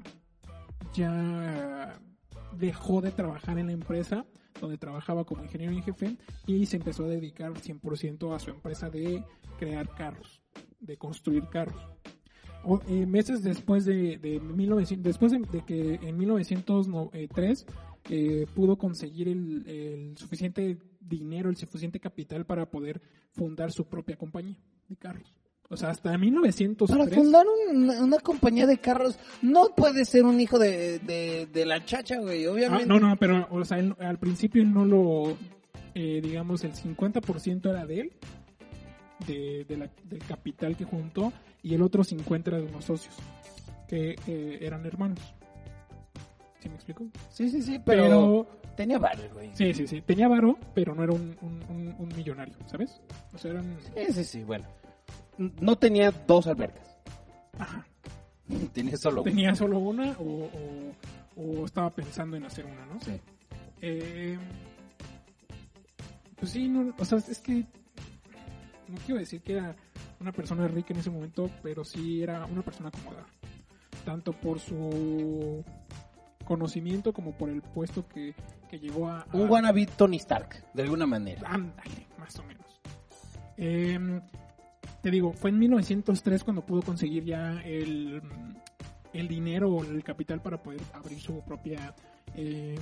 [0.93, 1.97] ya
[2.57, 4.25] dejó de trabajar en la empresa
[4.59, 8.89] donde trabajaba como ingeniero en jefe y se empezó a dedicar 100% a su empresa
[8.89, 9.23] de
[9.57, 10.41] crear carros,
[10.79, 11.81] de construir carros.
[12.63, 17.65] O- eh, meses después de, de 1900, después de, de que en 1903
[18.09, 24.15] eh, pudo conseguir el, el suficiente dinero, el suficiente capital para poder fundar su propia
[24.15, 25.33] compañía de carros.
[25.69, 26.97] O sea, hasta 1903.
[26.99, 31.65] Para fundar un- una, compañía de carros no puede ser un hijo de, de, de
[31.65, 32.85] la chacha, güey, Ah, obviamente.
[32.85, 35.37] no, no, pero o sea, él- al principio no lo,
[35.95, 38.11] eh, digamos, el 50% era de él,
[39.27, 41.31] de, de la- del capital que juntó,
[41.63, 43.15] y el otro 50% era de unos socios,
[43.87, 45.19] que eh, eran hermanos.
[46.59, 47.05] ¿Sí me explico?
[47.29, 49.49] Sí, sí, sí, pero, Pero, tenía varios, güey.
[49.55, 53.01] sí, sí, sí, tenía varo, pero no era un, un- un- millonario, ¿sabes?
[53.33, 53.77] O sea, eran...
[53.95, 54.65] Sí, sí, sí, bueno.
[55.37, 56.95] No tenía dos albercas.
[57.57, 57.85] Ajá,
[58.73, 59.31] Tiene solo uno.
[59.31, 60.95] tenía solo una o, o-
[61.61, 62.99] o estaba pensando en hacer una, ¿no?
[63.01, 63.19] Sí.
[63.81, 64.37] Eh,
[66.39, 67.63] pues sí, no, o sea, es que
[68.91, 69.75] no quiero decir que era
[70.19, 73.25] una persona rica en ese momento, pero sí era una persona acomodada.
[74.05, 75.63] Tanto por su
[76.45, 78.33] conocimiento como por el puesto que,
[78.69, 79.25] que llegó a...
[79.33, 81.41] Un a- wannabe Tony Stark, de alguna manera.
[81.49, 82.65] Ándale, más o menos.
[83.57, 84.21] Eh,
[85.01, 88.21] te digo, fue en 1903 cuando pudo conseguir ya el,
[89.13, 91.93] el dinero o el capital para poder abrir su propia
[92.35, 92.75] eh,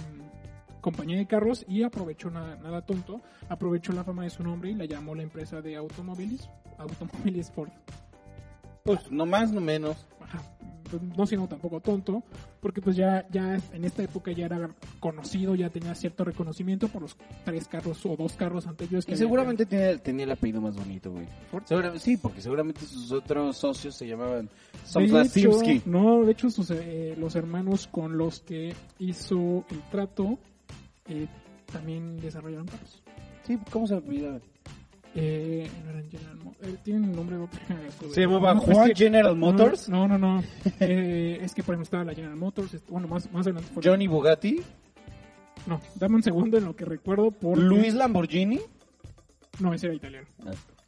[0.82, 4.76] compañía de carros y aprovechó nada, nada tonto, aprovechó la fama de su nombre y
[4.76, 7.70] la llamó la empresa de automóviles, automóviles Ford.
[8.84, 10.06] Pues no más, no menos.
[10.22, 10.42] Ajá,
[10.90, 12.24] pues, no siendo tampoco tonto,
[12.62, 17.04] porque pues ya, ya en esta época ya era conocido, ya tenía cierto reconocimiento por
[17.04, 17.16] los
[17.46, 20.76] tres carros o dos carros anteriores que Y había- seguramente tenía, tenía el apellido más
[20.76, 21.28] bonito, güey.
[21.98, 24.50] Sí, porque seguramente sus otros socios se llamaban
[24.86, 25.84] Somplasimsky.
[25.86, 30.40] no, de hecho sus, eh, los hermanos con los que hizo el trato
[31.10, 31.28] eh,
[31.72, 33.02] también desarrollaron carros.
[33.46, 34.40] Sí, ¿cómo se apellidaba?
[35.16, 37.60] Eh, no eran General Mo- eh, tienen un nombre de otra.
[38.14, 39.90] ¿Se llamaba No, es Juan que- General Motors?
[39.90, 40.44] No, no, no.
[40.80, 42.78] Eh, es que por ejemplo estaba la General Motors.
[42.88, 43.70] Bueno, más, más adelante.
[43.74, 44.62] fue- Johnny Bugatti,
[45.68, 47.32] No, dame un segundo en lo que recuerdo.
[47.32, 47.60] Porque...
[47.62, 48.60] Luis Lamborghini,
[49.60, 50.28] No, ese era italiano.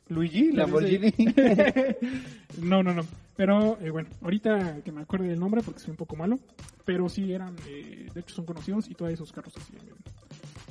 [0.09, 1.13] Luigi Lamborghini.
[2.61, 3.03] No, no, no.
[3.35, 6.37] Pero eh, bueno, ahorita que me acuerde del nombre porque soy un poco malo.
[6.85, 9.73] Pero sí eran, eh, de hecho son conocidos y todos esos carros así.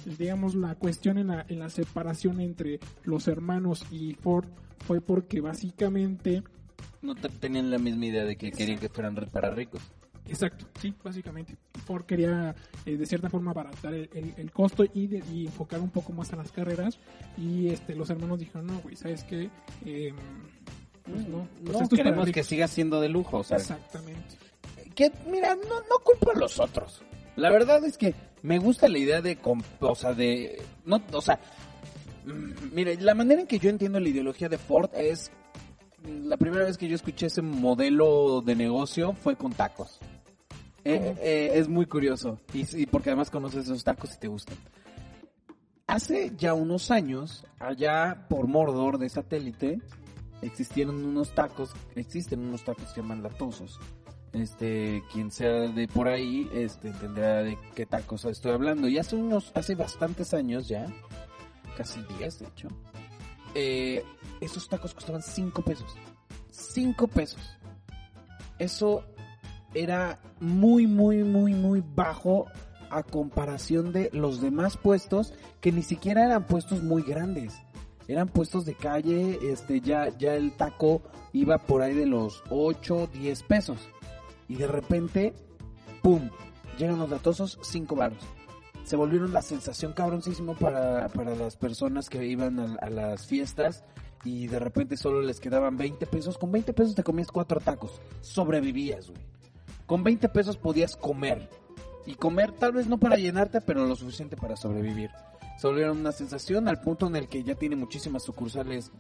[0.05, 4.47] Digamos, la cuestión en la, en la separación entre los hermanos y Ford
[4.87, 6.43] fue porque básicamente,
[7.03, 9.83] No te- tenían la misma idea de que querían que fueran para ricos.
[10.27, 11.57] exacto, sí, básicamente.
[11.87, 12.55] Ford quería
[12.87, 16.13] eh, de cierta forma abaratar el, el- el costo y, de- y enfocar un poco
[16.13, 16.99] más a las carreras.
[17.37, 19.51] Y este los hermanos dijeron, no, güey, ¿sabes qué?
[19.85, 20.13] Eh,
[21.05, 22.47] pues no, pues no, queremos que ricos".
[22.47, 24.37] siga siendo de lujo, Exactamente.
[24.95, 27.03] que mira, no, no culpo a los otros.
[27.37, 29.39] La verdad es que me gusta la idea de,
[29.81, 31.39] o sea, de, no, o sea,
[32.27, 35.31] mm, mire, la manera en que yo entiendo la ideología de Ford es,
[36.05, 39.99] la primera vez que yo escuché ese modelo de negocio fue con tacos.
[40.85, 44.57] Eh, eh, es muy curioso, y, porque además conoces esos tacos y te gustan.
[45.87, 49.81] Hace ya unos años, allá por Mordor de satélite,
[50.41, 53.79] existieron unos tacos, existen unos tacos que se llaman latosos.
[54.33, 58.87] Este, quien sea de por ahí, este, entenderá de qué tacos estoy hablando.
[58.87, 60.87] Y hace unos, hace bastantes años ya,
[61.77, 62.69] casi 10 de hecho,
[63.55, 64.05] eh,
[64.41, 65.97] esos tacos costaban 5 pesos.
[66.51, 67.41] 5 pesos.
[68.59, 69.05] Eso
[69.75, 72.47] era muy, muy, muy, muy bajo
[72.91, 77.55] a comparación de los demás puestos que ni siquiera eran puestos muy grandes.
[78.09, 83.09] Eran puestos de calle, este, ya, ya el taco iba por ahí de los 8,
[83.13, 83.79] 10 pesos.
[84.51, 85.33] Y de repente,
[86.03, 86.29] ¡pum!
[86.77, 88.19] Llegan los latosos, 5 baros.
[88.83, 93.85] Se volvieron la sensación cabroncísimo para, para las personas que iban a, a las fiestas
[94.25, 96.37] y de repente solo les quedaban 20 pesos.
[96.37, 98.01] Con 20 pesos te comías cuatro tacos.
[98.23, 99.23] Sobrevivías, güey.
[99.87, 101.49] Con 20 pesos podías comer.
[102.05, 105.11] Y comer tal vez no para llenarte, pero lo suficiente para sobrevivir.
[105.61, 108.93] Se volvieron una sensación al punto en el que ya tiene muchísimas sucursales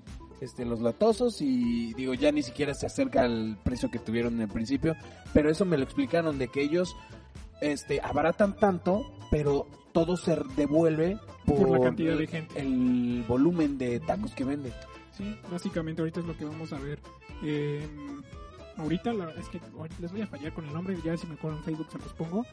[0.42, 4.42] este, los latosos y digo, ya ni siquiera se acerca al precio que tuvieron en
[4.42, 4.94] el principio.
[5.32, 6.94] Pero eso me lo explicaron de que ellos
[7.62, 12.60] este, abaratan tanto, pero todo se devuelve por, Por la cantidad de el- gente.
[12.60, 14.72] El volumen de tacos que venden.
[15.16, 16.98] Sí, básicamente ahorita es lo que vamos a ver.
[17.42, 17.86] Eh,
[18.76, 19.60] ahorita la- es que
[20.00, 22.12] les voy a fallar con el nombre, ya si me acuerdo en Facebook se los
[22.14, 22.44] pongo,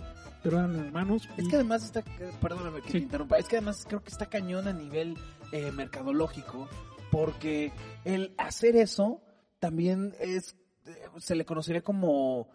[0.44, 1.28] pero eran hermanos.
[1.38, 2.04] Es y- que además está,
[2.42, 2.92] perdóname que Sí.
[2.94, 5.18] te interrumpa, es que además creo que está cañón a nivel
[5.54, 6.68] eh, mercadológico,
[7.12, 7.72] porque
[8.04, 9.22] el hacer eso
[9.60, 12.50] también es, eh, se le conocería como,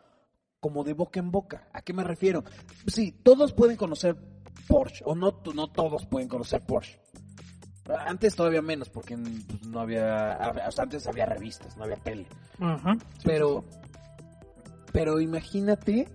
[0.60, 1.68] como de boca en boca.
[1.72, 2.44] ¿A qué me refiero?
[2.86, 4.16] Sí, todos pueden conocer
[4.68, 7.00] Porsche, o no, no todos pueden conocer Porsche.
[8.06, 10.34] Antes todavía menos, porque pues, no había,
[10.78, 12.26] antes había revistas, no había tele.
[12.60, 12.96] Ajá.
[13.24, 13.64] Pero,
[14.92, 16.08] pero imagínate,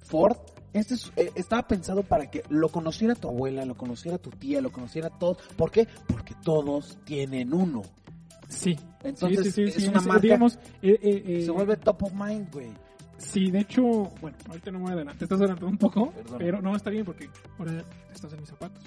[0.00, 0.36] Ford,
[0.72, 4.60] este es- eh, estaba pensado para que lo conociera tu abuela, lo conociera tu tía,
[4.60, 5.38] lo conociera todos.
[5.56, 5.88] ¿Por qué?
[6.06, 7.82] Porque todos tienen uno.
[8.48, 8.76] Sí.
[9.02, 12.52] Entonces, sí, sí, sí, es una marca, digamos, eh, eh, se vuelve top of mind,
[12.52, 12.72] güey.
[13.18, 13.82] Sí, de hecho,
[14.20, 16.36] bueno, ahorita no me voy a adelantar, te estás adelantando un poco, Perdón.
[16.38, 18.82] pero no, está bien porque ahora estás en mis zapatos.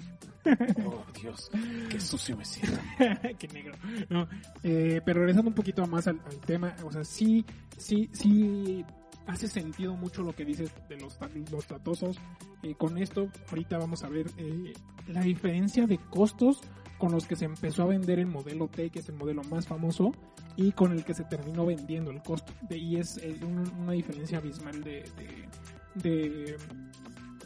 [0.85, 1.51] Oh, Dios,
[1.89, 2.77] qué sucio me siento.
[3.39, 3.75] Qué negro.
[4.09, 4.27] No,
[4.63, 7.45] eh, pero regresando un poquito más al, al tema, o sea, sí,
[7.77, 8.85] sí, sí
[9.27, 11.17] hace sentido mucho lo que dices de los,
[11.51, 12.17] los tatosos.
[12.63, 14.73] Eh, con esto, ahorita vamos a ver eh,
[15.07, 16.61] la diferencia de costos
[16.97, 19.67] con los que se empezó a vender el modelo T, que es el modelo más
[19.67, 20.11] famoso,
[20.57, 22.51] y con el que se terminó vendiendo el costo.
[22.67, 26.57] De, y es un- una diferencia abismal de, de, de-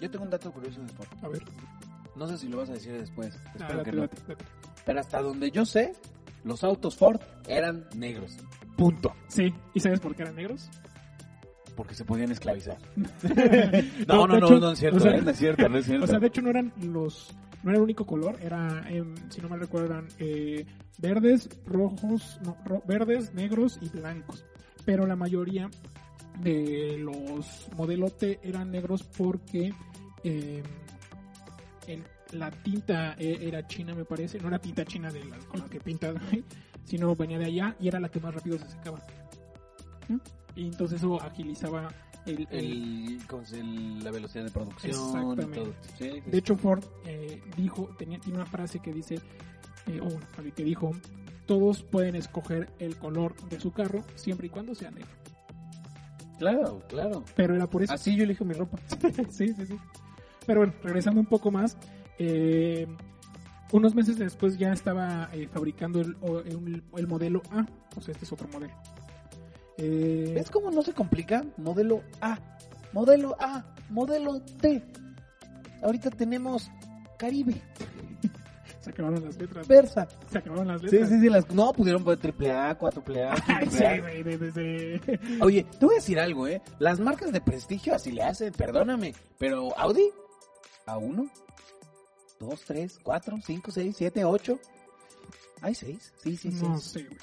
[0.02, 1.08] Yo tengo un dato curioso de Ford.
[1.22, 1.44] a ver,
[2.16, 3.38] No sé si lo vas a decir después.
[3.46, 4.10] ah, Espero que no.
[4.86, 5.94] Pero hasta donde yo sé,
[6.44, 8.38] los autos Ford eran negros.
[8.78, 9.14] Punto.
[9.28, 10.70] Sí, ¿y sabes por qué eran negros?
[11.76, 12.78] Porque se podían esclavizar.
[14.08, 15.22] No, No, no, de no, hecho, no es cierto, o sea, ¿eh?
[15.22, 16.04] no es cierto, no es cierto.
[16.06, 19.40] O sea, de hecho no eran los no era el único color, era em, si
[19.42, 20.66] no me recuerdo eran eh,
[20.98, 24.44] verdes, rojos, no, ro- verdes, negros y blancos.
[24.86, 25.70] Pero la mayoría
[26.42, 29.74] de los modelo T eran negros porque
[30.26, 30.64] em,
[31.88, 34.40] el- la tinta eh, era china, me parece.
[34.40, 36.16] No era tinta china de la, con la que pintas,
[36.86, 39.00] sino venía de allá y era la que más rápido se secaba.
[40.08, 40.18] ¿Mm?
[40.56, 41.90] Y entonces eso agilizaba
[42.26, 42.66] el, el-
[43.18, 44.92] el, ¿cómo se- el- la velocidad de producción.
[44.92, 45.60] Exactamente.
[45.60, 45.74] y todo.
[45.98, 49.16] Sí, sí, De hecho, Ford eh, dijo, tenía, tiene una frase que dice,
[49.88, 50.92] eh, o bien que dijo,
[51.46, 55.10] todos pueden escoger el color de su carro siempre y cuando sea negro.
[56.40, 57.24] Claro, claro.
[57.36, 57.94] Pero era por eso.
[57.94, 58.78] Así yo elijo mi ropa.
[59.30, 59.78] sí, sí, sí.
[60.46, 61.78] Pero bueno, regresando un poco más,
[62.20, 62.88] eh,
[63.72, 68.12] unos meses después ya estaba eh, fabricando el, o- el- el modelo A, o sea,
[68.12, 68.74] este es otro modelo.
[69.78, 71.44] Eh, ¿Ves cómo no se complica?
[71.58, 72.38] Modelo A,
[72.92, 74.84] modelo A, modelo D.
[75.82, 76.70] Ahorita tenemos
[77.18, 77.56] Caribe,
[78.82, 79.68] se acabaron las letras.
[79.68, 80.08] Versa.
[80.32, 81.10] Se acabaron las letras.
[81.10, 81.30] sí, sí.
[81.30, 83.34] Las, no, pudieron poner triple A, cuádruple A.
[85.42, 86.62] Oye, te voy a decir algo, ¿eh?
[86.80, 89.14] Las marcas de prestigio así le hacen, perdóname.
[89.40, 90.10] Pero Audi,
[90.86, 91.30] A1,
[92.40, 94.60] 2, 3, 4, 5, 6, 7, 8.
[95.62, 96.14] ¿Hay 6?
[96.22, 96.64] Sí, sí, sí.
[96.64, 97.18] No sé, güey.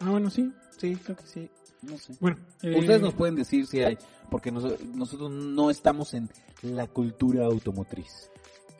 [0.00, 0.52] Ah, bueno, sí.
[0.78, 1.50] Sí, creo que sí.
[1.82, 2.14] No sé.
[2.20, 3.98] Bueno, eh, Ustedes nos pueden decir si hay,
[4.30, 6.28] porque nos- nosotros no estamos en
[6.62, 8.30] la cultura automotriz.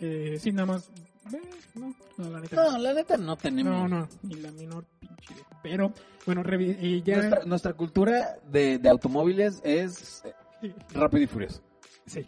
[0.01, 0.89] Eh, sí, nada más.
[1.33, 1.41] eh,
[1.75, 2.57] no, no, la neta.
[2.57, 3.73] No, la neta no tenemos.
[3.73, 5.35] no, no, ni la menor pinche.
[5.63, 5.93] Pero,
[6.27, 7.17] bueno, eh, ya.
[7.17, 10.23] Nuestra, nuestra cultura de, de automóviles es
[10.63, 11.61] eh, rápido y furioso.
[12.07, 12.25] Sí.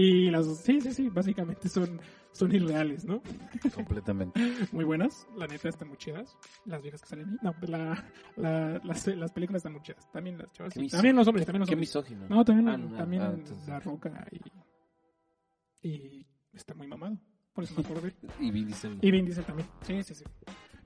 [0.00, 0.46] Y las.
[0.58, 2.00] Sí, sí, sí, básicamente son,
[2.32, 3.20] son irreales, ¿no?
[3.74, 4.40] Completamente.
[4.72, 6.36] Muy buenas, la neta están muy chidas.
[6.64, 7.36] Las viejas que salen ahí.
[7.42, 8.04] No, la,
[8.36, 10.10] la- las, las películas están muy chidas.
[10.12, 10.72] También las chavas.
[10.74, 11.88] Qué También los hombres, también los Qué hombres.
[11.88, 12.26] misógino.
[12.28, 14.40] No, también, Ah, no, también ah, entonces- La Roca y.
[15.82, 17.18] Y está muy mamado.
[17.52, 18.14] Por eso me acordé.
[18.40, 18.98] Y Vin Diesel.
[19.02, 19.68] Y Vin Diesel también.
[19.82, 20.24] Sí, sí, sí.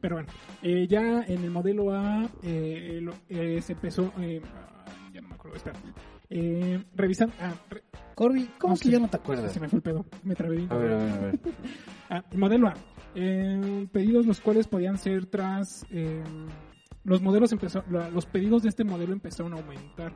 [0.00, 0.28] Pero bueno,
[0.62, 4.12] eh, ya en el modelo A eh, lo- eh, se empezó.
[4.18, 5.78] eh, ah, ya no me acuerdo, espera.
[6.30, 7.32] Eh, revisan.
[7.40, 7.82] Ah, re-
[8.14, 8.90] Corby, ¿cómo No que sé.
[8.92, 9.52] ya no te acuerdas?
[9.52, 10.06] se me fue el pedo.
[10.22, 10.56] Me trabé.
[10.56, 10.72] bien.
[10.72, 11.38] A ver, a ver, a ver.
[12.10, 12.74] Ah, el modelo A.
[13.14, 15.86] Eh, pedidos los cuales podían ser tras.
[15.90, 16.22] eh,
[17.04, 20.12] los modelos empezó, los pedidos de este modelo empezaron a aumentar.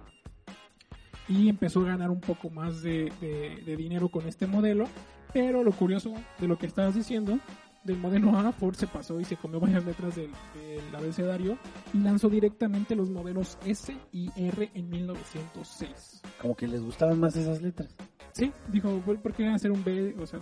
[1.29, 4.87] Y empezó a ganar un poco más de, de- de dinero con este modelo.
[5.33, 7.39] Pero lo curioso de lo que estabas diciendo,
[7.85, 11.59] del modelo A, Ford se pasó y se comió varias letras del, del abecedario
[11.93, 16.23] y lanzó directamente los modelos S y R en 1906.
[16.41, 17.89] Como que les gustaban más esas letras.
[18.33, 20.15] Sí, dijo, "Güey, ¿por qué hacer un B?
[20.21, 20.39] O sea,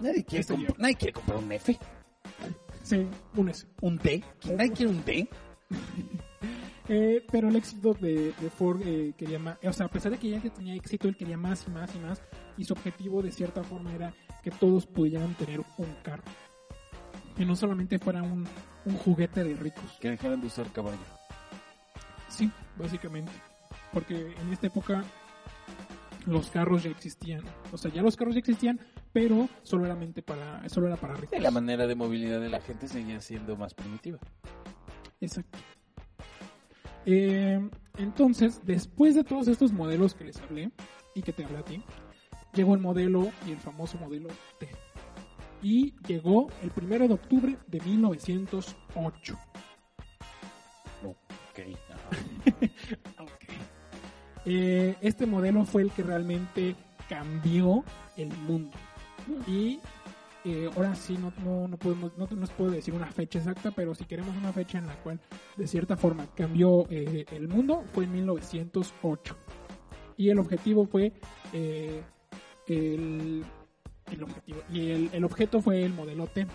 [0.00, 0.44] nadie quiere,
[0.78, 1.78] nadie comprar un F,
[2.82, 3.66] sí, un S.
[3.80, 4.24] un D.
[4.56, 5.28] Nadie quiere un D.
[6.90, 10.16] Eh, pero el éxito de, de Ford eh, quería más, o sea, a pesar de
[10.16, 12.22] que ya que tenía éxito, él quería más y más y más,
[12.56, 16.22] y su objetivo de cierta forma era que todos pudieran tener un carro.
[17.38, 18.46] Que no solamente fuera un,
[18.84, 19.96] un juguete de ricos.
[20.00, 20.98] Que dejaran de usar caballo.
[22.28, 23.32] Sí, básicamente.
[23.92, 25.04] Porque en esta época
[26.26, 27.42] los carros ya existían.
[27.72, 28.80] O sea, ya los carros ya existían,
[29.12, 29.84] pero solo
[30.26, 31.40] para, solo era para ricos.
[31.40, 34.18] La manera de movilidad de la gente seguía siendo más primitiva.
[35.20, 35.58] Exacto.
[37.06, 37.58] Eh,
[37.96, 40.70] entonces, después de todos estos modelos que les hablé
[41.14, 41.82] y que te hablé a ti,
[42.52, 44.68] llegó el modelo y el famoso modelo T.
[45.62, 49.38] Y llegó el primero de octubre de 1908.
[51.04, 51.58] Ok.
[51.90, 52.08] ajá.
[53.22, 53.48] Ok.
[54.44, 56.74] Eh, este modelo fue el que realmente
[57.08, 57.84] cambió
[58.16, 58.76] el mundo.
[59.46, 59.80] Y
[60.44, 63.72] eh, ahora sí no, no, no podemos, no, no os puedo decir una fecha exacta,
[63.72, 65.20] pero si queremos una fecha en la cual
[65.56, 69.36] de cierta forma cambió eh, el mundo, fue en 1908.
[70.16, 71.12] Y el objetivo fue
[71.52, 73.44] el,
[74.12, 74.58] el objetivo.
[74.72, 76.46] Y el, el objeto fue el modelo T.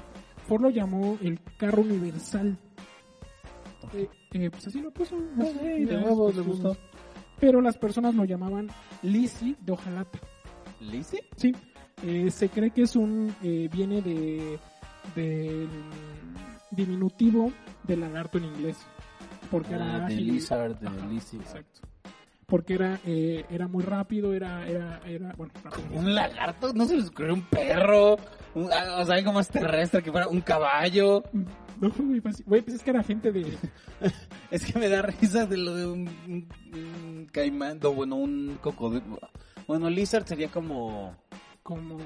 [0.48, 2.58] Ford lo llamó el carro universal.
[3.94, 5.16] Eh, eh, pues así lo puso.
[5.40, 6.78] así, sí, de pues, le gustó.
[7.40, 8.68] Pero las personas lo llamaban
[9.02, 10.20] Lizzie de hojalata.
[10.80, 11.24] ¿Lizzie?
[11.38, 11.54] Sí,
[12.04, 14.58] eh, se cree que es un eh, viene de
[15.16, 15.68] del
[16.72, 17.52] diminutivo
[17.84, 18.78] de lagarto en inglés,
[19.52, 21.40] porque era Ah, de ágil y- Lizard, de Lizzie.
[21.40, 21.82] exacto.
[22.54, 25.88] Porque era eh, era muy rápido, era era era bueno, rápido.
[26.00, 28.16] Un lagarto, no se les ocurrió un perro.
[28.54, 31.24] un- ah, o sea, algo más terrestre que fuera un caballo.
[31.82, 33.58] No, güey, pues, güey, pues es que era gente de
[34.52, 38.60] Es que me da risa de lo de un, un- un caimán, no, bueno, un
[38.62, 39.18] cocodrilo.
[39.68, 41.16] Bueno, lizard sería como.
[41.64, 41.98] como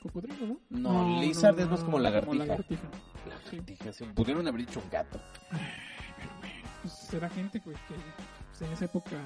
[0.00, 0.60] cocodrilo, ¿no?
[0.70, 2.34] No, lizard es más como lagartija.
[2.46, 2.88] lagartija.
[3.50, 3.60] Sí.
[3.66, 5.20] Dije, se pudieron haber dicho un gato.
[6.80, 7.94] Pues era gente güey, que
[8.48, 9.16] pues, en esa época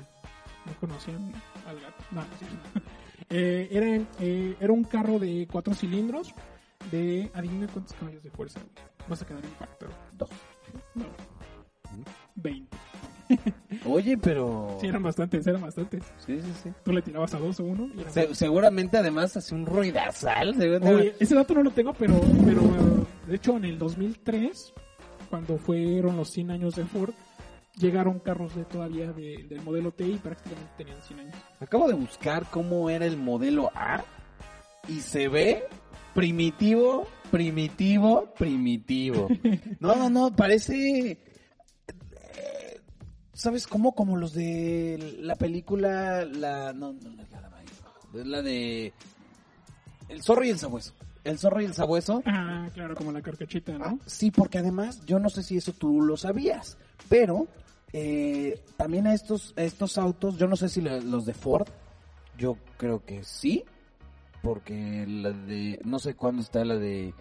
[0.67, 1.33] no conocían
[1.67, 2.05] al gato.
[2.11, 2.89] No, cierto.
[3.33, 3.87] Eh, era,
[4.19, 6.35] eh, era un carro de cuatro cilindros
[6.91, 8.59] de, adivina cuántos caballos de fuerza.
[9.09, 9.93] Vas a quedar impactado.
[10.19, 10.31] Dos.
[10.97, 11.05] No.
[12.35, 12.77] 20.
[13.87, 14.77] Oye, pero...
[14.81, 16.03] Sí, eran bastantes, eran bastantes.
[16.27, 16.71] Sí, sí, sí.
[16.85, 17.87] Tú le tirabas a dos o uno.
[17.95, 20.57] Y Se- seguramente además hace un ruidazal.
[20.83, 22.63] Oye, ese dato no lo tengo, pero, pero
[23.29, 24.75] de hecho en el 2003,
[25.29, 27.13] cuando fueron los 100 años de Ford,
[27.81, 31.35] llegaron carros de todavía de- del modelo T y prácticamente tenían 100 años.
[31.61, 34.05] Acabo de buscar cómo era el modelo A
[34.89, 35.65] y se ve
[36.15, 39.29] primitivo, primitivo, primitivo.
[39.81, 41.13] No, no, no, parece...
[41.13, 42.81] eh,
[43.33, 43.95] ¿Sabes cómo?
[43.95, 46.73] Como los de la película, la...
[46.73, 48.25] No, no, no es la de...
[48.25, 48.93] La de...
[50.09, 50.93] El zorro y el sabueso.
[51.23, 52.23] El zorro y el sabueso.
[52.27, 53.99] Ah, claro, como la carcachita, Ah, ¿no?
[54.07, 56.77] sí, porque además, yo no sé si eso tú lo sabías,
[57.09, 57.47] pero
[57.93, 61.69] eh, también a estos, a estos autos, yo no sé si lo- los de Ford,
[62.39, 63.65] yo creo que sí,
[64.43, 67.13] porque la de, no sé cuándo está la de,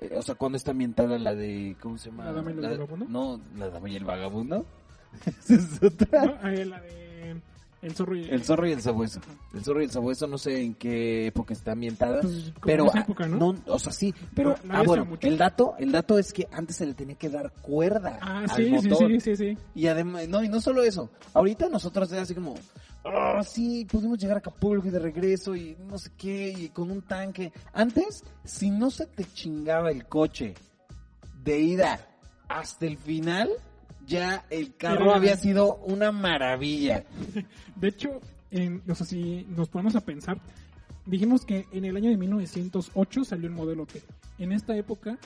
[0.00, 2.26] eh, o sea, cuándo está ambientada la de, ¿cómo se llama?
[2.26, 3.06] ¿La dama y el vagabundo?
[3.08, 4.66] No, la dama y el vagabundo.
[5.26, 6.24] Esa es otra.
[6.26, 6.38] ¿No?
[6.42, 7.40] Ah, eh, la de
[7.82, 9.20] El zorro y El zorro y el sabueso.
[9.52, 12.20] El zorro y el sabueso, no sé en qué época está ambientada.
[12.20, 13.56] Pues, pero esa época, ¿no?
[13.66, 16.86] o sea, sí, pero No, ah, bueno, el dato, el dato es que antes se
[16.86, 19.10] le tenía que dar cuerda Ah, al sí, sí, motor.
[19.10, 19.58] sí, sí, sí.
[19.74, 21.10] Y además, no, y no solo eso.
[21.34, 22.54] Ahorita nosotros es así como,
[23.04, 26.88] ah, sí, pudimos llegar a Acapulco y de regreso y no sé qué, y con
[26.88, 27.52] un tanque.
[27.72, 30.54] Antes, si no se te chingaba el coche
[31.42, 31.98] de ida
[32.48, 33.50] hasta el final,
[34.06, 37.04] ya el carro Era- había sido una maravilla.
[37.76, 40.38] De hecho, en, o sea, si nos ponemos a pensar,
[41.06, 44.02] dijimos que en el año de 1908 salió el modelo T.
[44.38, 45.18] En esta época,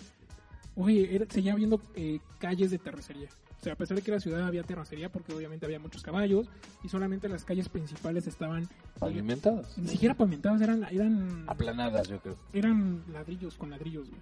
[0.77, 3.29] oye, era- seguía habiendo eh, calles de terracería.
[3.59, 6.47] O sea, a pesar de que la ciudad había terracería, porque obviamente había muchos caballos,
[6.85, 8.69] y solamente las calles principales estaban eh,
[9.01, 9.77] Pavimentados.
[9.79, 12.37] ni siquiera pavimentadas, eran, eran, Aplanadas, yo creo.
[12.53, 14.09] eran ladrillos con ladrillos.
[14.09, 14.21] güey.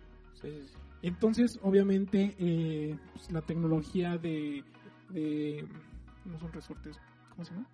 [1.04, 4.64] Entonces, obviamente, eh, pues, la tecnología de,
[5.10, 5.66] de...
[6.24, 6.96] No son resortes,
[7.30, 7.68] ¿cómo se llama?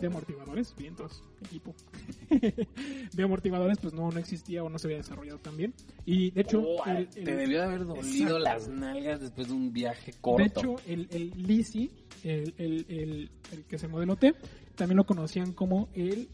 [0.00, 1.74] de amortiguadores, vientos, equipo.
[3.12, 5.72] de amortiguadores, pues no, no existía o no se había desarrollado tan bien.
[6.04, 9.72] Y de hecho, Oh, el, te debió de haber dolido las nalgas después de un
[9.72, 10.42] viaje corto.
[10.42, 11.90] de hecho, el, el Lisi,
[12.24, 14.34] el, el, el, que es el modelo T,
[14.74, 16.28] también lo conocían como el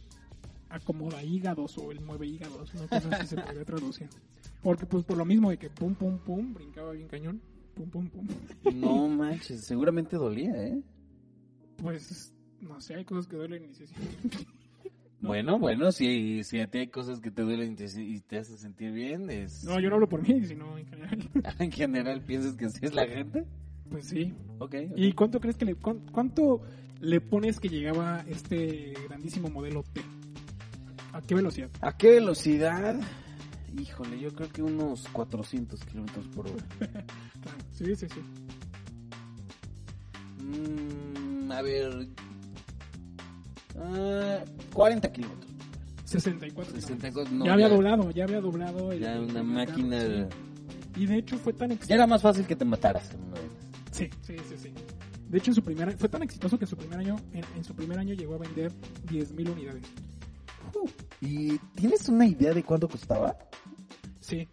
[0.71, 4.09] acomoda hígados o el mueve hígados, no sé si se podría traducir.
[4.63, 7.41] Porque pues por lo mismo de que pum pum pum, brincaba bien cañón,
[7.75, 8.27] pum pum pum.
[8.75, 10.83] no manches, seguramente dolía, ¿eh?
[11.79, 13.87] Pues no sé, hay cosas que duelen y se
[15.23, 18.39] Bueno, bueno, si, si a ti hay cosas que te duelen y te, y te
[18.39, 19.65] hacen sentir bien, es...
[19.65, 21.31] No, yo no hablo por mí, sino en general.
[21.59, 23.45] en general piensas que así es la gente.
[23.91, 24.33] Pues sí.
[24.61, 24.75] Ok.
[24.97, 26.63] ¿Y cuánto crees que le cuán- cuánto
[27.01, 30.01] le pones que llegaba este grandísimo modelo T?
[31.13, 31.69] ¿A qué velocidad?
[31.83, 32.99] ¿A qué velocidad?
[33.79, 36.65] Híjole, yo creo que unos 400 kilómetros por hora.
[37.73, 38.21] Sí, sí, sí.
[40.43, 42.09] Mm, a ver...
[43.79, 44.39] ah,
[44.73, 45.51] 40 kilómetros.
[46.05, 46.75] 64.
[46.75, 48.93] 64, no, ya había ya- doblado, ya había doblado.
[48.93, 50.01] el- Ya el- una el máquina...
[50.01, 50.25] sí.
[51.01, 51.95] Y de hecho fue tan exitoso.
[51.95, 53.05] era más fácil que te mataras.
[53.05, 53.17] esas.
[53.93, 54.71] Sí, sí, sí, sí.
[55.29, 57.65] De hecho, en su primer, fue tan exitoso que en su primer año, en, en
[57.65, 58.73] su primer año llegó a vender
[59.09, 59.85] 10.000 unidades.
[61.21, 63.37] ¿Y tienes una idea de cuánto costaba?
[64.31, 64.49] Sí.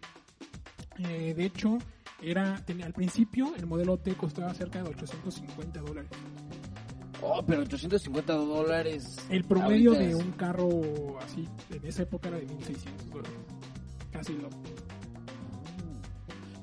[0.98, 1.78] Eh, de hecho,
[2.20, 6.10] era tenía, al principio el modelo T costaba cerca de 850 dólares.
[7.22, 9.16] Oh, pero 850 dólares.
[9.30, 13.32] El promedio de es- un carro así en esa época era de 1.600 dólares.
[14.12, 14.48] Casi lo.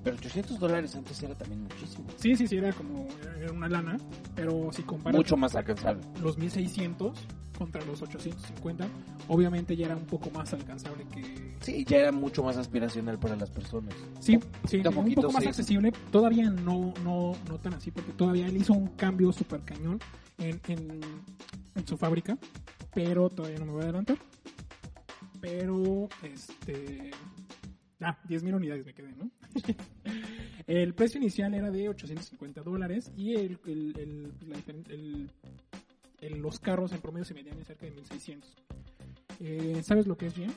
[0.03, 2.05] Pero 800 dólares antes era también muchísimo.
[2.17, 3.07] Sí, sí, sí, era como
[3.39, 3.97] era una lana,
[4.35, 6.03] pero si comparas Mucho más alcanzable.
[6.21, 7.13] los 1.600
[7.57, 8.87] contra los 850,
[9.27, 11.55] obviamente ya era un poco más alcanzable que...
[11.61, 13.93] Sí, ya era mucho más aspiracional para las personas.
[14.19, 15.49] Sí, sí, un poquito, poco más sí.
[15.49, 19.99] accesible, todavía no, no, no tan así, porque todavía él hizo un cambio súper cañón
[20.37, 20.99] en, en,
[21.75, 22.37] en su fábrica,
[22.93, 24.17] pero todavía no me voy a adelantar.
[25.41, 27.11] Pero, este...
[28.01, 29.31] Ah, 10.000 unidades me quedé, ¿no?
[30.67, 35.31] el precio inicial era de 850 dólares y el, el, el- la diferen- el-
[36.27, 38.49] el- los carros en promedio se medían en cerca de 1.600.
[39.39, 40.53] Eh, ¿Sabes lo que es GM?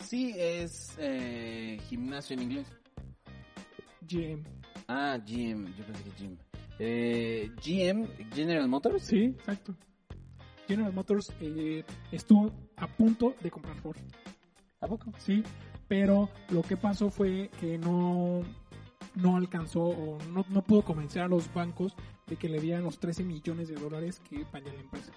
[0.00, 2.66] Sí, es eh, gimnasio en inglés.
[4.08, 4.42] GM.
[4.86, 6.36] Ah, GM, yo pensé que GM.
[6.78, 9.02] Eh, GM, General Motors.
[9.02, 9.74] Sí, exacto.
[10.66, 13.96] General Motors eh, estuvo a punto de comprar Ford,
[14.80, 15.12] ¿A poco?
[15.18, 15.42] sí,
[15.88, 18.42] pero lo que pasó fue que no,
[19.20, 21.94] no alcanzó o no, no pudo convencer a los bancos
[22.26, 25.12] de que le dieran los 13 millones de dólares que valía la empresa.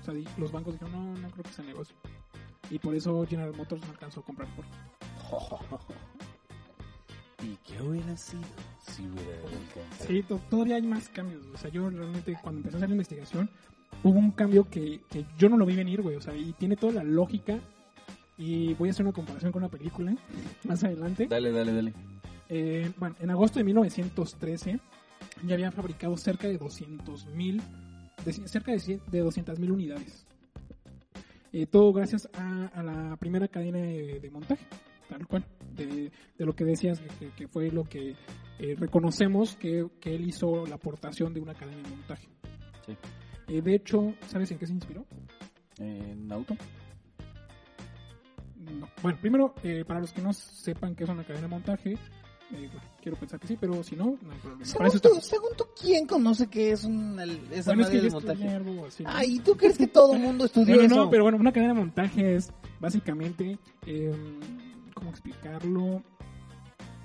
[0.00, 1.94] O sea, di- los bancos dijeron, no, no creo que sea negocio.
[2.70, 4.66] Y por eso General Motors no alcanzó a comprar Ford.
[7.42, 8.42] ¿Y qué hubiera sido
[8.86, 10.06] si hubiera alcanzado?
[10.08, 11.42] Sí, to- todavía hay más cambios.
[11.54, 13.50] O sea, yo realmente cuando empecé a hacer la investigación,
[14.04, 16.16] hubo un cambio que, que yo no lo vi venir, güey.
[16.16, 17.58] O sea, y tiene toda la lógica.
[18.36, 20.14] Y voy a hacer una comparación con una película
[20.64, 21.26] más adelante.
[21.28, 21.94] Dale, dale, dale.
[22.50, 24.80] Eh, bueno, en agosto de 1913
[25.44, 27.62] ya habían fabricado cerca de 200 mil,
[28.44, 30.26] cerca de, de 200 mil unidades.
[31.52, 34.66] Eh, todo gracias a, a la primera cadena de, de montaje,
[35.08, 35.44] tal cual,
[35.74, 38.16] de, de lo que decías, que, que fue lo que
[38.58, 42.28] eh, reconocemos que, que él hizo la aportación de una cadena de montaje.
[42.84, 42.96] Sí.
[43.48, 45.06] Eh, de hecho, ¿sabes en qué se inspiró?
[45.78, 46.54] ¿En auto?
[48.56, 48.88] No.
[49.02, 51.94] Bueno, primero, eh, para los que no sepan qué es una cadena de montaje,
[52.52, 54.64] eh, bueno, quiero pensar que sí, pero si no, no hay problema.
[54.64, 55.24] Según tú, estamos.
[55.26, 58.10] según tú, ¿quién conoce qué es un, el- esa Bueno, es que madre yo de
[58.10, 58.48] montaje?
[58.48, 59.02] algo así.
[59.04, 59.10] ¿no?
[59.12, 60.96] Ay, ¿tú crees que todo el mundo estudió Pero eso?
[60.96, 64.12] no, pero bueno, una cadena de montaje es básicamente, eh,
[64.94, 66.02] ¿cómo explicarlo?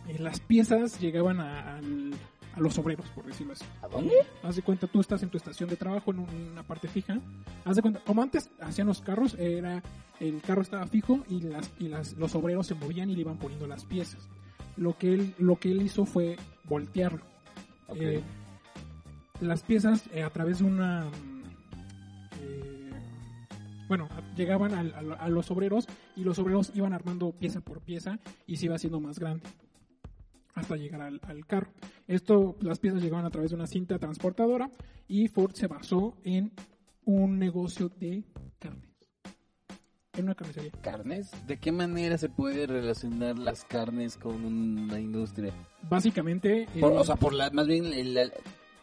[0.08, 2.14] Eh, las piezas llegaban a, al-
[2.54, 3.66] a los obreros, por decirlo así.
[3.82, 4.14] ¿A dónde?
[4.42, 7.20] Haz de cuenta, tú estás en tu estación de trabajo en un- una parte fija.
[7.66, 9.84] Haz de cuenta, como antes hacían los carros, era
[10.22, 13.38] el carro estaba fijo y las y las, los obreros se movían y le iban
[13.38, 14.30] poniendo las piezas.
[14.78, 17.22] Lo que él lo que él hizo fue voltearlo.
[17.96, 18.22] Eh,
[19.42, 21.06] las piezas eh, a través de una
[22.42, 22.92] eh,
[23.88, 27.82] bueno a- llegaban al- al- a, los obreros y los obreros iban armando pieza por
[27.82, 29.44] pieza y se iba haciendo más grande
[30.54, 31.72] hasta llegar al, al carro
[32.08, 34.72] esto las piezas llegaban a través de una cinta transportadora
[35.08, 36.52] y Ford se basó en
[37.04, 38.24] un negocio de
[38.60, 38.95] carnes
[40.18, 41.32] en una carnicería ¿Carnes?
[41.48, 45.54] ¿De qué manera se puede relacionar las carnes con una industria?
[45.90, 48.24] básicamente eh, Por- o sea, por la, más bien la,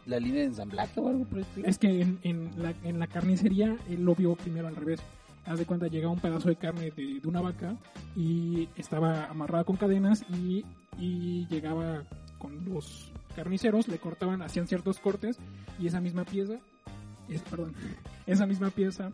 [0.05, 1.67] la línea de ensamblaje o algo por el estilo.
[1.67, 4.99] Es que en, en la, en la carnicería él lo vio primero al revés.
[5.45, 7.75] Haz de cuenta, llegaba un pedazo de carne de, de una vaca
[8.15, 10.63] y estaba amarrada con cadenas y,
[10.97, 12.03] y llegaba
[12.37, 15.37] con los carniceros, le cortaban, hacían ciertos cortes
[15.79, 16.59] y esa misma pieza,
[17.27, 17.73] es, perdón,
[18.27, 19.11] esa misma pieza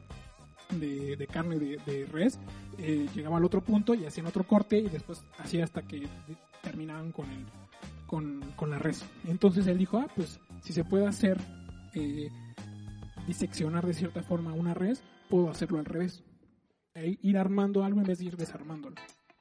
[0.76, 2.40] de, de carne de, de res
[2.78, 6.08] eh, llegaba al otro punto y hacían otro corte y después hacía hasta que
[6.62, 7.46] terminaban con el
[8.06, 9.06] con, con la res.
[9.28, 11.38] Entonces él dijo, ah, pues si se puede hacer
[11.94, 12.30] eh,
[13.28, 16.24] diseccionar de cierta forma una res, puedo hacerlo al revés.
[16.96, 18.96] Ir armando algo en vez de ir desarmándolo.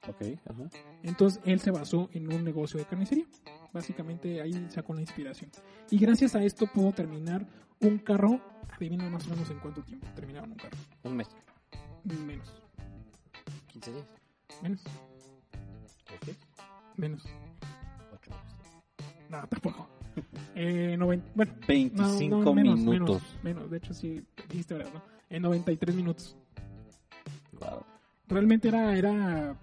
[0.07, 0.71] Ok, ajá.
[1.03, 3.25] Entonces él se basó en un negocio de carnicería.
[3.73, 5.51] Básicamente ahí sacó la inspiración.
[5.91, 7.47] Y gracias a esto pudo terminar
[7.81, 8.41] un carro.
[8.71, 10.77] Adivina más o menos en cuánto tiempo terminaban un carro.
[11.03, 11.29] Un mes.
[12.05, 12.49] Menos.
[13.69, 14.07] 15 días.
[14.63, 14.81] Menos.
[16.15, 16.35] Ok.
[16.97, 17.25] Menos.
[18.15, 19.29] Ocho meses.
[19.29, 19.89] No, tampoco.
[20.55, 23.23] Eh, noven- bueno, 25 no, no, menos, minutos.
[23.23, 23.71] Menos, menos.
[23.71, 25.03] De hecho, sí, dijiste verdad, ¿no?
[25.31, 26.37] En 93 minutos.
[27.61, 27.85] Wow.
[28.27, 29.57] Realmente era, era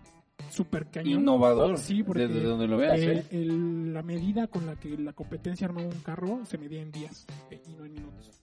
[0.50, 1.22] súper cañón.
[1.22, 1.78] Innovador.
[1.78, 3.26] Sí, porque Desde donde lo veas, el- ¿eh?
[3.32, 7.26] el- la medida con la que la competencia armaba un carro se medía en días
[7.52, 8.42] eh, y no en minutos.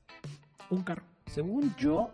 [0.70, 1.02] Un carro.
[1.26, 2.10] Según yo,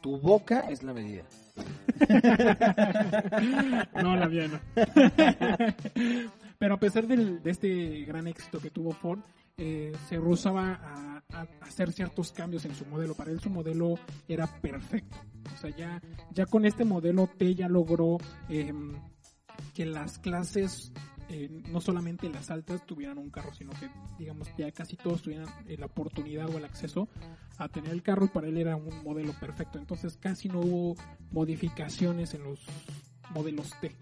[0.00, 1.24] tu boca es la medida.
[4.02, 4.58] no, la mía no.
[6.58, 9.20] Pero a pesar del- de este gran éxito que tuvo Ford,
[9.62, 13.14] eh, se rehusaba a, a hacer ciertos cambios en su modelo.
[13.14, 13.96] Para él su modelo
[14.26, 15.18] era perfecto.
[15.54, 16.00] O sea, ya,
[16.32, 18.16] ya con este modelo T ya logró
[18.48, 18.94] em,
[19.74, 20.92] que las clases,
[21.28, 25.46] eh, no solamente las altas, tuvieran un carro, sino que, digamos, ya casi todos tuvieran
[25.66, 27.08] la oportunidad o el acceso
[27.58, 29.78] a tener el carro y para él era un modelo perfecto.
[29.78, 30.96] Entonces casi no hubo
[31.30, 32.60] modificaciones en los
[33.34, 33.94] modelos T.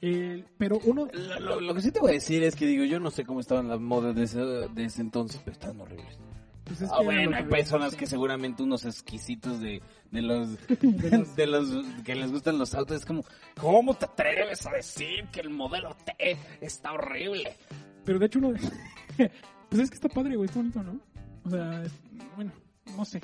[0.00, 2.84] Eh, pero uno, Lo, lo- lo que sí te voy a decir es que digo,
[2.84, 6.18] yo no sé cómo estaban las modas de ese, de ese entonces, pero estaban horribles.
[6.64, 9.82] pues es Ah, bueno, hay personas que seguramente unos exquisitos de,
[10.12, 13.24] de los de los- de los que les gustan los autos es como,
[13.60, 17.56] ¿cómo te atreves a decir que el modelo T está horrible?
[18.04, 18.52] Pero de hecho uno...
[19.16, 21.00] pues es que está padre, güey, está bonito, ¿no?
[21.44, 21.92] O sea, es-
[22.36, 22.52] bueno,
[22.96, 23.20] no sé.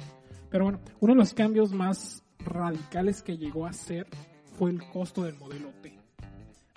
[0.51, 4.07] Pero bueno, uno de los cambios más radicales que llegó a ser
[4.59, 5.93] fue el costo del modelo T.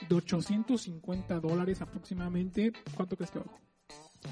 [0.07, 3.57] De 850 dólares aproximadamente, ¿cuánto crees que bajó?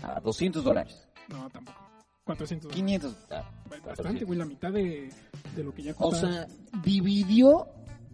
[0.04, 1.08] A 200 dólares.
[1.30, 1.80] No, tampoco.
[2.24, 3.02] 400 dólares.
[3.02, 3.18] 500.
[3.32, 3.52] ah,
[3.86, 5.10] Bastante, güey, la mitad de,
[5.56, 6.32] de lo que ya O costaba.
[6.34, 6.48] sea,
[6.84, 7.68] dividió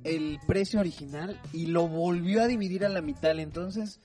[0.04, 3.38] el precio original y lo volvió a dividir a la mitad.
[3.40, 4.00] Entonces,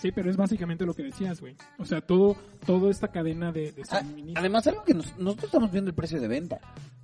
[0.00, 1.54] Sí, pero es básicamente lo que decías, güey.
[1.78, 4.02] O sea, todo, toda esta cadena de, de Ah,
[4.34, 6.58] además algo que nos- nosotros estamos viendo el precio de venta,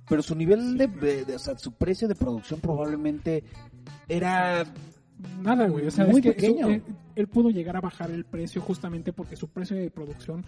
[0.09, 3.43] pero su nivel de, de- de- o sea, su precio de producción probablemente
[4.07, 4.65] era
[5.41, 5.87] Nada, güey.
[5.87, 6.69] O sea, Muy es que pequeño.
[6.69, 6.81] eh,
[7.15, 10.45] él pudo llegar a bajar el precio justamente porque su precio de producción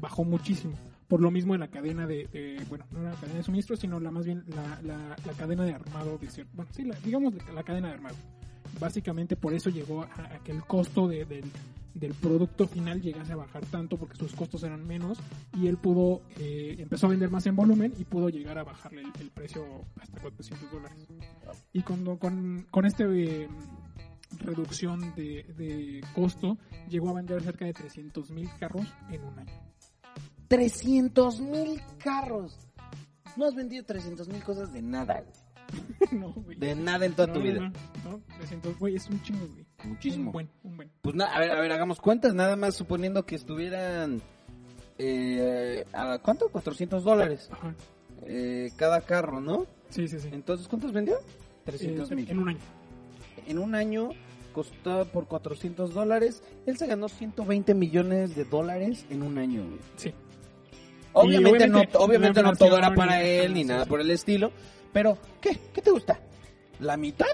[0.00, 0.74] bajó muchísimo.
[1.08, 3.98] Por lo mismo en la cadena de, de- bueno, no la cadena de suministro, sino
[3.98, 7.34] la más bien la, la- la cadena de armado de cierto, bueno, sí, la- digamos
[7.52, 8.14] la cadena de armado.
[8.80, 11.44] Básicamente por eso llegó a, que el costo de- del,
[11.94, 15.18] del producto final llegase a bajar tanto porque sus costos eran menos
[15.56, 19.02] y él pudo, eh, empezó a vender más en volumen y pudo llegar a bajarle
[19.02, 19.64] el, el precio
[20.00, 21.06] hasta 400 dólares.
[21.72, 23.04] Y con, con, con este
[23.42, 23.48] eh,
[24.38, 26.56] reducción de, de costo
[26.88, 29.52] llegó a vender cerca de 300 mil carros en un año.
[30.48, 32.58] 300 mil carros.
[33.36, 35.41] No has vendido 300 mil cosas de nada, güey.
[36.12, 36.56] no, güey.
[36.58, 37.60] De nada en toda No, tu no, vida.
[38.04, 39.64] No, no, 300, güey, es un chingo, güey.
[39.84, 40.26] Muchísimo.
[40.26, 40.90] Un buen, un buen.
[41.02, 44.20] Pues nada, a ver, a ver, hagamos cuentas, nada más suponiendo que estuvieran...
[44.98, 46.48] Eh, ¿A cuánto?
[46.50, 47.74] 400 dólares Ajá.
[48.26, 49.66] eh, cada carro, ¿no?
[49.88, 50.28] Sí, sí, sí.
[50.32, 51.16] Entonces, ¿cuántos vendió?
[51.64, 52.30] 300 Eh, mil.
[52.30, 52.58] en un año.
[53.48, 54.10] En un año
[54.52, 56.42] costó por 400 dólares.
[56.66, 59.78] Él se ganó 120 millones de dólares en un año, güey.
[59.96, 60.12] Sí.
[61.14, 64.50] Obviamente, obviamente, no, obviamente no todo era para él ni nada por el estilo.
[64.92, 65.58] Pero, ¿qué?
[65.72, 66.18] ¿Qué te gusta?
[66.80, 67.26] ¿La mitad?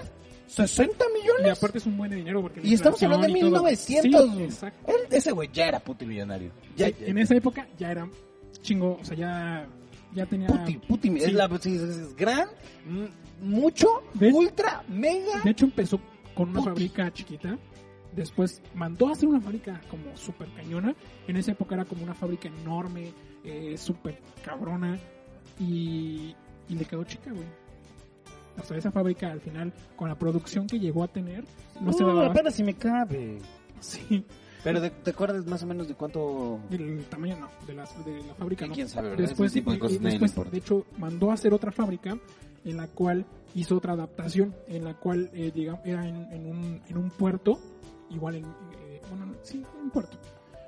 [0.49, 1.45] ¿60 millones?
[1.45, 4.27] Y aparte es un buen de dinero porque Y estamos hablando de inflación y todo.
[4.27, 4.37] 1900.
[4.37, 4.91] Sí, exacto.
[4.91, 6.51] Él- ese güey ya era puti millonario.
[6.75, 8.09] Ya, Sí, en esa época ya era
[8.61, 9.67] chingo, o sea, ya,
[10.13, 10.47] ya tenía...
[10.47, 12.49] Puti, puti, es la es, es gran,
[13.41, 14.33] mucho, ¿Ves?
[14.33, 15.41] ultra, mega.
[15.43, 15.99] De hecho empezó
[16.33, 16.69] con una Puti.
[16.69, 17.57] fábrica chiquita,
[18.13, 20.95] después mandó a hacer una fábrica como súper cañona,
[21.27, 24.97] en esa época era como una fábrica enorme, eh, súper cabrona,
[25.59, 26.35] y,
[26.69, 27.45] y le quedó chica, güey.
[28.59, 31.43] O sea, esa fábrica al final, con la producción que llegó a tener,
[31.81, 32.27] no, se daba...
[32.27, 33.39] apenas si me cabe.
[33.79, 34.25] Sí,
[34.63, 36.59] Pero de- ¿te acuerdas más o menos de cuánto?
[36.69, 38.73] el tamaño no, de la, de la fábrica no.
[38.73, 39.15] ¿Quién sabe?
[39.15, 42.17] Después, tipo de y- cosas después, de hecho, mandó a hacer otra fábrica
[42.65, 46.81] en la cual hizo otra adaptación, en la cual eh, digamos, era en, en un,
[46.89, 47.57] en un puerto,
[48.09, 50.17] igual en, eh, bueno, no, sí, un puerto,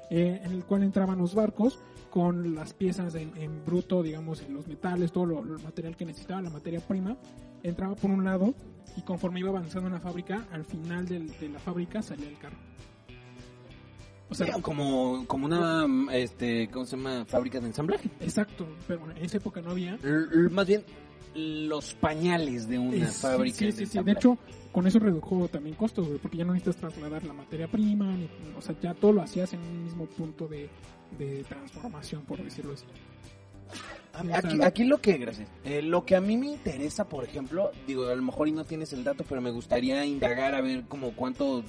[0.09, 1.77] eh, en el cual entraban los barcos
[2.11, 6.05] con las piezas en, en bruto, digamos, en los metales, todo lo, lo material que
[6.05, 7.17] necesitaba, la materia prima,
[7.63, 8.53] entraba por un lado
[8.95, 12.37] y conforme iba avanzando en la fábrica, al final del- de la fábrica salía el
[12.37, 12.57] carro.
[14.29, 17.25] O sea, Sí, como, como una, este, ¿cómo se llama?
[17.25, 18.09] Fábrica de ensamblaje.
[18.21, 19.97] exacto, pero en esa época no había.
[20.03, 20.83] L- más bien,
[21.35, 24.19] los pañales de una Es- fábrica sí, de sí, sí, De ensamblaje.
[24.19, 24.37] hecho,
[24.71, 28.61] con eso redujo también costos, porque ya no necesitas trasladar la materia prima, ni- o
[28.61, 30.69] sea, ya todo lo hacías en un mismo punto de,
[31.17, 32.85] de transformación, por decirlo así.
[34.33, 35.49] Aquí, aquí lo que, gracias.
[35.63, 38.65] Eh, lo que a mí me interesa, por ejemplo, digo, a lo mejor y no
[38.65, 41.63] tienes el dato, pero me gustaría indagar a ver como cuánto,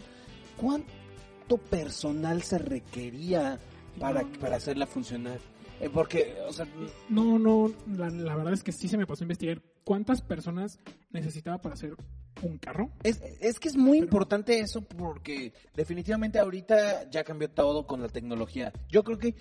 [0.56, 3.60] cuánto personal se requería
[4.00, 5.38] para, para hacerla funcionar.
[5.80, 6.66] Eh, porque, o sea,
[7.08, 10.80] No, no, la, la verdad es que sí se me pasó a investigar cuántas personas
[11.10, 11.96] necesitaba para hacer
[12.42, 12.90] un carro.
[13.02, 18.08] es, es que es muy importante eso porque definitivamente ahorita ya cambió todo con la
[18.08, 18.72] tecnología.
[18.88, 19.34] Yo creo que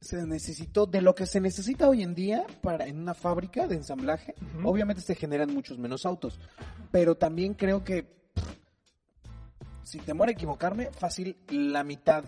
[0.00, 3.76] se necesitó de lo que se necesita hoy en día para en una fábrica de
[3.76, 4.34] ensamblaje.
[4.62, 6.38] Obviamente se generan muchos menos autos,
[6.90, 8.14] pero también creo que
[9.82, 12.24] sin temor a equivocarme, fácil la mitad.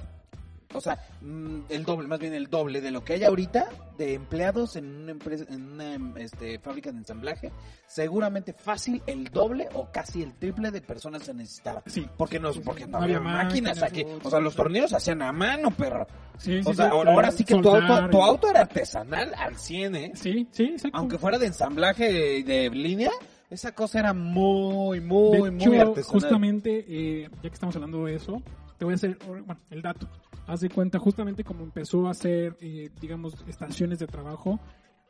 [0.75, 4.15] O sea, mm, el doble, más bien el doble de lo que hay ahorita de
[4.15, 7.53] empleados en una empresa, en una este, fábrica de ensamblaje,
[7.87, 11.83] seguramente fácil el doble o casi el triple de personas se necesitaba.
[11.87, 12.07] Sí.
[12.17, 12.91] Porque no, porque sí.
[12.91, 14.03] no No había máquinas máquinas, aquí.
[14.05, 16.07] o- O sea, los tornillos se hacían a mano, perro.
[16.39, 19.33] Sí, O sí, sea, sí, ahora, ahora sí que tu auto, tu auto era artesanal
[19.35, 20.13] al 100, ¿eh?
[20.15, 20.99] Sí, sí, exacto.
[20.99, 23.11] Aunque fuera de ensamblaje de, de línea,
[23.49, 26.05] esa cosa era muy, muy, de muy artesanal.
[26.05, 28.43] justamente, eh, ya que estamos hablando de eso,
[28.77, 30.07] te voy a hacer bueno, el dato.
[30.47, 34.61] Haz de cuenta, justamente como empezó a hacer, eh, digamos, estaciones de trabajo,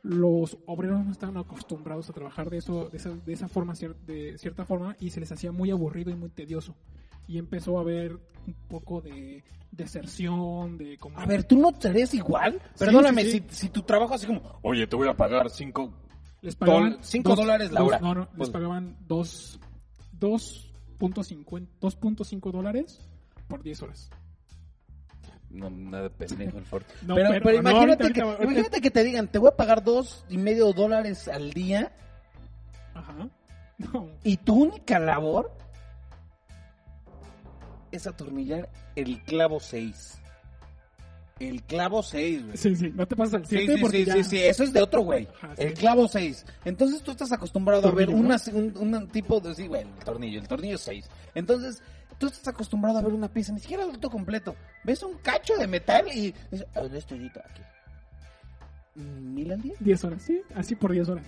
[0.01, 3.73] los obreros no estaban acostumbrados a trabajar de eso, de esa, de esa forma,
[4.05, 6.75] de cierta forma, y se les hacía muy aburrido y muy tedioso.
[7.27, 8.13] Y empezó a haber
[8.47, 11.19] un poco de deserción, de como...
[11.19, 12.61] A ver, ¿tú no serías igual?
[12.79, 13.43] Perdóname, sí, sí.
[13.49, 15.91] Si, si tu trabajo así como, oye, te voy a pagar cinco...
[16.41, 17.99] les pagaban dol- cinco dólares la dos- hora.
[17.99, 19.59] No, no, Pues- les pagaban dos-
[20.19, 23.07] 2.50 2.5 dólares
[23.47, 24.09] por 10 horas.
[25.57, 26.83] No, nada pendejo el Ford.
[27.01, 29.49] No, pero, pero- pero no, imagínate, ahorita- que, ahorita- imagínate que te digan, te voy
[29.49, 31.91] a pagar dos y medio dólares al día
[32.93, 33.29] Ajá.
[33.79, 34.09] No.
[34.23, 35.51] y tu única labor
[37.91, 40.19] es atornillar el clavo 6.
[41.39, 42.57] El clavo 6, güey.
[42.57, 44.13] Sí, sí, no te pasas al Sí, 7 sí, porque sí, ya...
[44.15, 45.27] sí, sí, eso es de otro güey.
[45.37, 45.63] Ajá, sí.
[45.63, 46.45] El clavo 6.
[46.65, 50.39] Entonces tú estás acostumbrado a ver una, un, un tipo de, sí, güey, el tornillo,
[50.39, 51.07] el tornillo 6.
[51.35, 51.81] Entonces
[52.17, 54.55] tú estás acostumbrado a ver una pieza, ni siquiera el auto completo.
[54.83, 57.61] Ves un cacho de metal y dices, ah, un estullito aquí.
[58.95, 59.73] ¿Mil al día?
[59.79, 61.25] 10 horas, sí, así por 10 horas.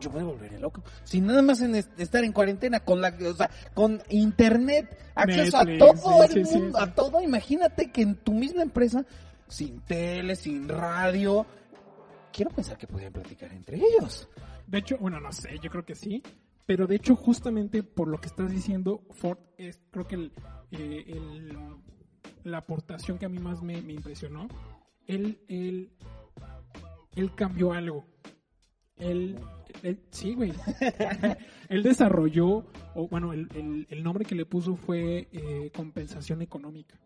[0.00, 0.82] yo me volvería loco.
[1.04, 5.62] Si nada más en est- estar en cuarentena con la, o sea, con internet, acceso
[5.64, 6.84] Netflix, a todo sí, el sí, mundo, sí.
[6.84, 9.04] a todo, imagínate que en tu misma empresa,
[9.48, 11.44] sin tele, sin radio,
[12.32, 14.28] quiero pensar que podrían platicar entre ellos.
[14.68, 16.22] De hecho, bueno, no sé, yo creo que sí.
[16.66, 20.32] Pero de hecho, justamente por lo que estás diciendo, Ford es, creo que el,
[20.70, 21.56] eh, el-
[22.44, 24.48] la aportación que a mí más me, me impresionó,
[25.06, 25.90] él, él,
[27.16, 28.06] él cambió algo.
[28.96, 29.36] Él,
[29.82, 30.52] él- sí, güey.
[31.68, 36.98] él desarrolló, o bueno, el, el- el nombre que le puso fue eh, compensación económica.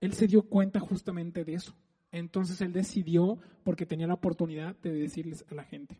[0.00, 1.74] Él se dio cuenta justamente de eso.
[2.10, 5.98] Entonces él decidió, porque tenía la oportunidad de decirles a la gente,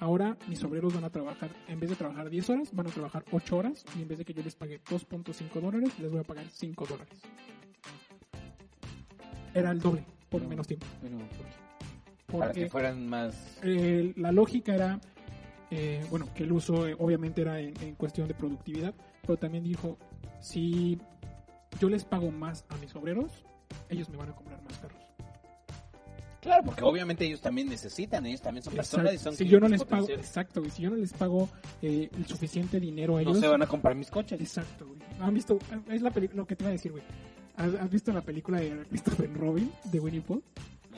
[0.00, 3.24] ahora mis obreros van a trabajar, en vez de trabajar 10 horas, van a trabajar
[3.30, 6.24] 8 horas y en vez de que yo les pague 2.5 dólares, les voy a
[6.24, 7.20] pagar 5 dólares.
[9.54, 10.86] Era el doble, por menos tiempo.
[12.26, 13.58] Para Porque que fueran más...
[13.62, 15.00] eh, la lógica era,
[15.70, 19.64] eh, bueno, que el uso eh, obviamente era en, en cuestión de productividad, pero también
[19.64, 19.98] dijo,
[20.40, 20.98] si
[21.80, 23.44] yo les pago más a mis obreros,
[23.88, 25.09] ellos me van a comprar más carros.
[26.40, 29.68] Claro, porque obviamente ellos también necesitan, ellos también son personas y son Si yo no
[29.68, 31.48] les pago, exacto, y si yo no les pago
[31.82, 34.40] eh, el suficiente dinero a No ellos, se van a comprar mis coches.
[34.40, 34.98] exacto, güey.
[35.20, 35.58] ¿Han visto?
[35.90, 37.04] Es la peli- lo que te iba a decir, güey.
[37.56, 40.42] ¿Has, has visto la película de Christopher Robin de Winnie Pooh?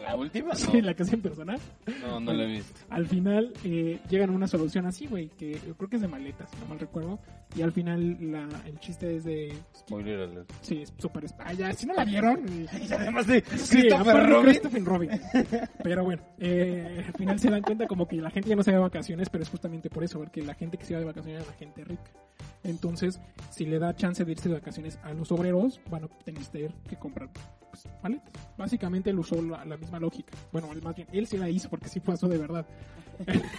[0.00, 0.54] ¿La última?
[0.54, 1.56] Sí, la que es en persona.
[2.00, 2.80] No, no la he visto.
[2.90, 6.08] Al final eh, llegan a una solución así, güey, que yo creo que es de
[6.08, 7.18] maletas, si no mal recuerdo.
[7.54, 9.52] Y al final la, el chiste es de...
[9.76, 10.50] Spoiler alert.
[10.62, 11.26] Sí, es súper...
[11.38, 12.40] Ah, ya, si no la vieron...
[12.88, 14.42] Y además de Sí, Christopher Robin.
[14.44, 15.10] Christopher Robin.
[15.82, 18.70] Pero bueno, eh, al final se dan cuenta como que la gente ya no se
[18.72, 21.06] va de vacaciones, pero es justamente por eso, porque la gente que se va de
[21.06, 22.10] vacaciones es la gente rica.
[22.64, 26.72] Entonces, si le da chance de irse de vacaciones a los obreros, van a tener
[26.88, 27.28] que comprar
[27.70, 28.32] pues, maletas.
[28.56, 30.32] Básicamente él usó la, la misma lógica.
[30.52, 32.64] Bueno, él más bien, él sí la hizo porque sí pasó de verdad.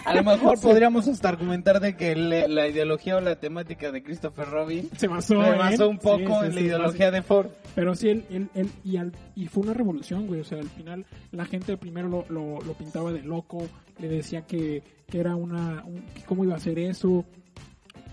[0.06, 4.04] A lo mejor podríamos hasta argumentar de que le- la ideología o la temática de
[4.04, 7.22] Christopher Robin Se basó, se en- basó un poco sí, sí, en la ideología de
[7.22, 7.48] Ford.
[7.76, 10.42] Pero sí, él, él, él- y, al- y fue una revolución, güey.
[10.42, 13.68] O sea, al final la gente primero lo, lo, lo pintaba de loco,
[14.00, 15.84] le decía que, que era una...
[15.86, 17.24] un- que cómo iba a hacer eso,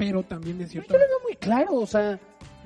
[0.00, 0.92] pero también de cierta...
[0.92, 2.18] Yo lo veo muy claro, o sea,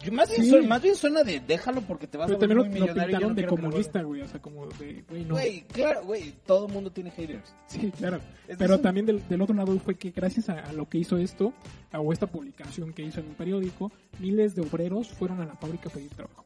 [0.02, 0.50] yo más, bien Sí.
[0.50, 2.80] suena, más bien suena de déjalo porque te vas Pero a también lo, volver muy
[2.80, 3.16] lo millonario.
[3.18, 4.20] pintaron no de comunista, güey.
[4.22, 5.02] O sea, como de...
[5.08, 5.34] Güey, no.
[5.34, 7.54] Güey, claro, güey, todo el mundo tiene haters.
[7.68, 8.20] Sí, claro.
[8.48, 8.82] Es Pero eso.
[8.82, 11.52] también del, del otro lado fue que gracias a, a lo que hizo esto,
[11.90, 15.56] a- o esta publicación que hizo en un periódico, miles de obreros fueron a la
[15.56, 16.44] fábrica a pedir trabajo.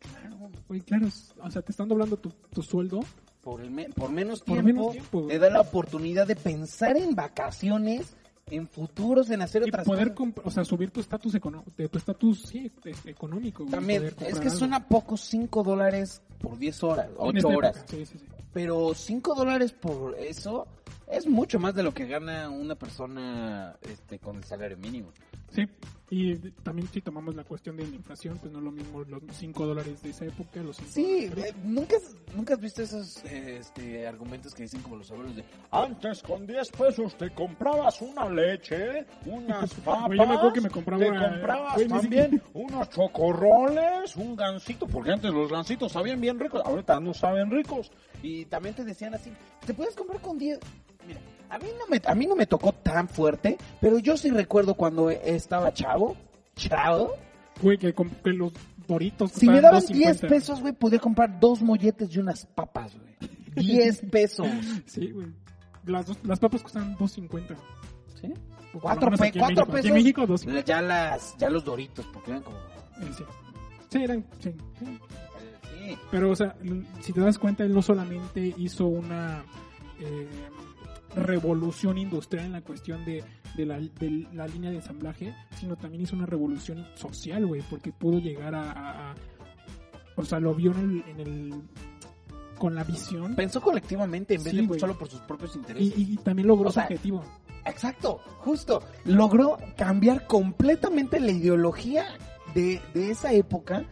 [0.00, 1.06] Claro, Güey, claro,
[1.42, 3.00] o sea, te están doblando tu, tu sueldo.
[3.42, 6.96] por, el me- por menos Por tiempo, menos tiempo, te da la oportunidad de pensar
[6.96, 8.14] en vacaciones,
[8.50, 10.34] en futuros, en hacer Y otras poder, cosas.
[10.44, 12.70] o sea, subir tu estatus de tu estatus sí,
[13.04, 13.64] económico.
[13.66, 14.50] También, es que algo.
[14.50, 17.84] suena poco 5 dólares por 10 horas, En 8 esta horas.
[17.88, 18.18] sí, sí.
[18.52, 20.66] Pero 5 dólares por eso
[21.06, 25.10] es mucho más de lo que gana una persona este, con el salario mínimo.
[25.50, 25.66] Sí,
[26.10, 29.22] y también si tomamos la cuestión de la inflación, pues no es lo mismo los
[29.32, 31.52] 5 dólares de esa época, los 5 Sí, dólares.
[31.54, 35.36] eh, ¿nunca, has- ¿nunca has visto esos eh, este, argumentos que dicen como los abuelos
[35.36, 40.60] de Antes con 10 pesos te comprabas una leche, unas papas, yo me acuerdo que
[40.60, 46.20] me compraba te una- comprabas también unos chocorroles, un gansito, porque antes los gansitos sabían
[46.20, 47.90] bien ricos, ahorita no saben ricos.
[48.22, 49.30] Y también te decían así,
[49.66, 50.58] te puedes comprar con 10.
[51.06, 51.20] Mira,
[51.50, 54.74] a mí no me, a mí no me tocó tan fuerte, pero yo sí recuerdo
[54.74, 56.16] cuando estaba chavo,
[56.56, 57.12] chavo.
[57.62, 58.52] Güey, que, que los
[58.86, 59.92] doritos Si me daban 2.50.
[59.92, 63.16] 10 pesos, güey, podía comprar dos molletes y unas papas, güey.
[63.56, 64.46] 10 pesos.
[64.86, 65.26] Sí, güey.
[65.86, 67.56] Las, dos- las papas costaban 2.50.
[68.20, 68.32] ¿Sí?
[68.80, 69.44] Cuatro pe- cuatro México.
[69.62, 69.86] Aquí pesos.
[69.86, 70.64] en México, 2.50.
[70.64, 72.58] Ya las, ya los doritos, porque eran como...
[73.16, 73.24] Sí.
[73.90, 74.98] Sí, eran, sí, sí.
[76.10, 76.54] Pero, o sea,
[77.00, 79.42] si te das cuenta, él no solamente hizo una
[79.98, 80.28] eh,
[81.14, 83.24] revolución industrial en la cuestión de,
[83.56, 87.92] de, la, de la línea de ensamblaje, sino también hizo una revolución social, güey, porque
[87.92, 89.14] pudo llegar a, a- a-
[90.16, 91.62] O sea, lo vio en el, en el-
[92.58, 94.80] con la visión Pensó colectivamente en vez Sí, de güey.
[94.80, 95.96] solo por sus propios intereses.
[95.96, 97.22] y- y también logró O su sea, objetivo.
[97.64, 98.82] Exacto, justo.
[99.04, 102.04] Logró cambiar completamente la ideología
[102.54, 103.84] de, de esa época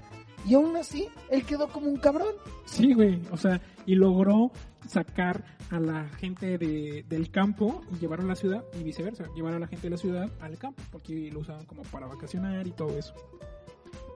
[0.47, 2.29] y aún así él quedó como un cabrón.
[2.65, 4.51] Sí, güey, o sea, y logró
[4.89, 9.55] sacar a la gente de, del campo y llevar a la ciudad y viceversa, llevar
[9.55, 12.73] a la gente de la ciudad al campo, porque lo usaban como para vacacionar y
[12.73, 13.15] todo eso.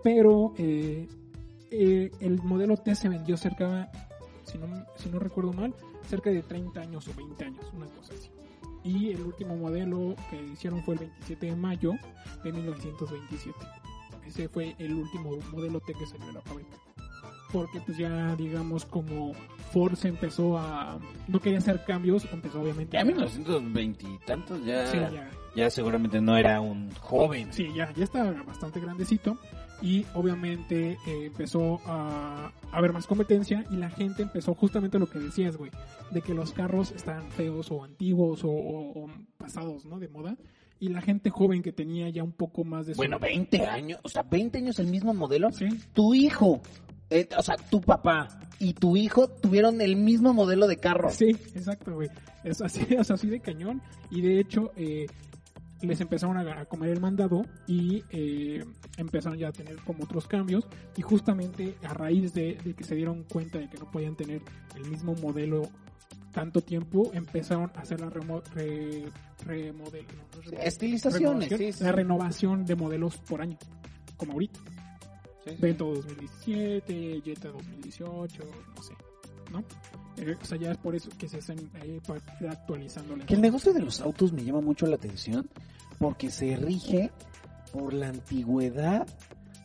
[0.03, 1.09] Pero eh,
[1.71, 3.91] eh, el modelo T se vendió cerca,
[4.45, 5.75] si no, si no recuerdo mal,
[6.09, 8.31] cerca de 30 años o 20 años, una cosa así.
[8.83, 11.93] Y el último modelo que hicieron fue el 27 de mayo
[12.43, 13.59] de 1927.
[14.27, 16.77] Ese fue el último modelo T que salió de la fábrica.
[17.53, 19.33] Porque pues ya digamos como
[19.73, 20.99] Ford se empezó a
[21.29, 25.31] no quería hacer cambios, empezó obviamente Ya a- 1920 y tantos ya, Sí, ya.
[25.57, 27.53] ya seguramente no era un joven.
[27.53, 29.39] Sí, ya, ya está bastante grandecito
[29.83, 35.11] y obviamente eh, empezó a a haber más competencia y la gente empezó justamente lo
[35.11, 35.73] que decías, güey,
[36.13, 39.99] de que los carros estaban feos o antiguos o, o- o pasados, ¿no?
[39.99, 40.37] De moda
[40.79, 44.09] y la gente joven que tenía ya un poco más de Bueno, 20 años, o
[44.09, 45.51] sea, 20 años el mismo modelo.
[45.53, 46.61] Sí, Tu hijo,
[47.11, 51.11] eh, o sea, tu papá y tu hijo tuvieron el mismo modelo de carro.
[51.11, 52.09] Sí, exacto, güey.
[52.45, 53.83] Es así, es así de cañón.
[54.11, 55.07] Y de hecho, eh,
[55.83, 58.65] les empezaron a, comer el mandado y eh,
[58.99, 60.67] empezaron ya a tener como otros cambios.
[60.97, 64.43] Y justamente a raíz de, de que se dieron cuenta de que no podían tener
[64.77, 65.63] el mismo modelo
[66.33, 69.05] tanto tiempo, empezaron a hacer la remo re-
[69.45, 71.85] remodel- no, no es remodel- Estilizaciones, renovación, sí, sí.
[71.85, 73.59] la renovación de modelos por año,
[74.17, 74.61] como ahorita.
[75.59, 78.43] Vento 2017, Jetta 2018,
[78.77, 78.95] no sé,
[79.53, 79.65] ¿no?
[80.17, 82.01] Eh, o sea, ya es por eso que se para ir
[82.49, 85.49] actualizando la Que el negocio de los autos me llama mucho la atención
[85.99, 87.11] porque se rige
[87.73, 89.07] por la antigüedad,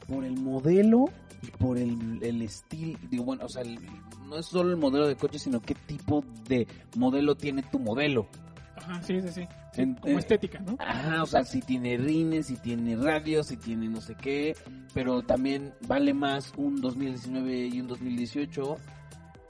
[0.07, 1.05] por el modelo
[1.41, 2.99] y por el, el estilo.
[3.09, 3.79] Digo, bueno, o sea, el-
[4.27, 6.67] no es solo el modelo de coche, sino qué tipo de
[6.97, 8.27] modelo tiene tu modelo.
[8.75, 9.47] Ajá, sí, sí, sí.
[9.73, 10.75] Sí, En- como eh, estética, ¿no?
[10.79, 14.55] Ajá, o sea, si tiene rines, si tiene radios, si tiene no sé qué,
[14.93, 18.77] pero también vale más un 2019 y un 2018.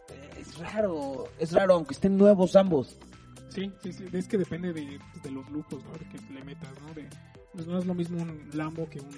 [0.09, 2.97] Eh, Es raro, es raro, aunque estén nuevos ambos.
[3.49, 4.05] Sí, sí, sí.
[4.11, 5.91] Es que depende de, de los lujos, ¿no?
[5.93, 6.93] De que le metas, ¿no?
[6.93, 7.07] De,
[7.53, 9.09] pues no es lo mismo un Lambo que un,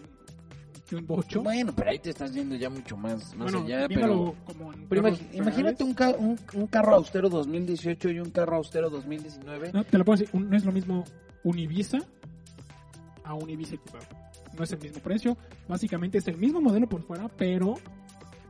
[0.87, 1.43] que un Bocho.
[1.43, 4.33] Bueno, pero ahí te estás yendo ya mucho más, más bueno, allá, pero...
[4.45, 8.89] como en pero imagínate un, ca- un, un carro austero 2018 y un carro austero
[8.89, 9.57] 2019.
[9.59, 9.73] reales.
[9.73, 11.03] No, te lo puedo decir, un- no es lo mismo
[11.43, 11.99] un Ibiza
[13.23, 14.05] a un Ibiza equipado.
[14.57, 15.37] No es el mismo precio.
[15.67, 17.75] Básicamente es el mismo modelo por fuera, pero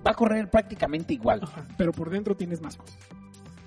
[0.06, 1.42] Va a correr prácticamente igual.
[1.44, 2.98] Ajá, pero por dentro tienes más cosas.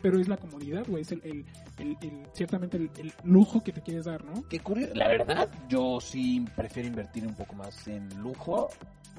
[0.03, 1.45] Pero es la comodidad, güey, es el, el,
[1.79, 4.43] el- el- ciertamente el, el lujo que te quieres dar, ¿no?
[4.49, 4.95] Qué curioso.
[4.95, 8.69] La verdad, yo sí prefiero invertir un poco más en lujo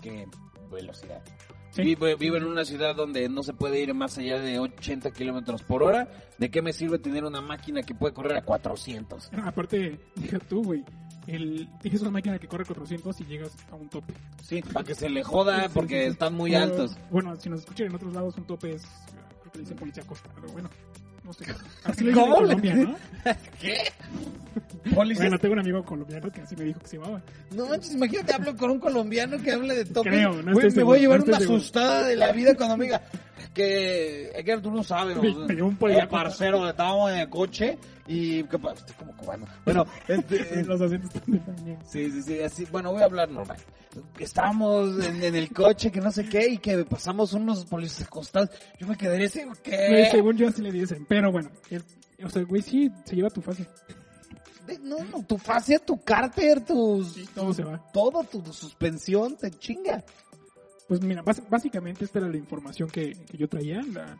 [0.02, 0.26] que
[0.72, 1.22] velocidad.
[1.72, 1.84] Sí.
[1.84, 5.64] Vivo, vivo en una ciudad donde no se puede ir más allá de 80 kilómetros
[5.64, 6.10] por hora.
[6.38, 9.30] ¿De qué me sirve tener una máquina que puede correr a 400?
[9.46, 10.84] Aparte, deja tú, güey,
[11.28, 14.14] el, tienes una máquina que corre 400 y llegas a un tope.
[14.44, 16.12] Sí, para que se le joda porque sí, sí.
[16.12, 16.98] están muy altos.
[17.10, 18.84] Bueno, si nos escuchan en otros lados, un tope es,
[19.66, 20.70] creo que le dicen policía costa, pero bueno,
[21.24, 21.46] no sé.
[21.84, 22.36] Así lo dicen en ¿Cómo?
[22.36, 22.96] Colombia, ¿no?
[23.60, 23.78] ¿Qué?
[24.96, 27.22] Bueno, tengo un amigo colombiano que así me dijo que se llamaba.
[27.52, 30.10] No manches, imagínate, hablo con un colombiano que hable de tope.
[30.10, 31.58] Creo, no Güey, me voy a seguro, llevar no una seguro.
[31.58, 33.02] asustada de la vida cuando me diga
[33.54, 35.18] que, es que tú no sabes.
[35.18, 35.24] ¿no?
[35.48, 37.78] llevó un Eh, parcero, estábamos en el coche
[38.08, 38.44] y...
[38.44, 38.80] ¿qué pasa?
[38.80, 39.46] Estoy como cubano.
[39.66, 40.64] Bueno, este...
[40.66, 41.78] Los acentos también.
[41.86, 43.58] Sí, sí, sí, así, bueno, voy a hablar normal.
[44.20, 48.50] Estábamos en, en el coche, que no sé qué, y que pasamos unos policías acostados.
[48.80, 50.08] Yo me quedaría así, ¿qué?
[50.12, 51.84] Según yo así le dicen, pero bueno, el-
[52.24, 53.42] o sea, güey, sí, se lleva tu.
[54.66, 57.14] De- No, no, tu fascia, tu cárter, tus...
[57.14, 57.84] Sí, todo se va.
[57.92, 60.04] Todo, tu, tu suspensión, te chinga.
[60.92, 64.18] Pues mira, básicamente esta era la información que, que yo traía, la,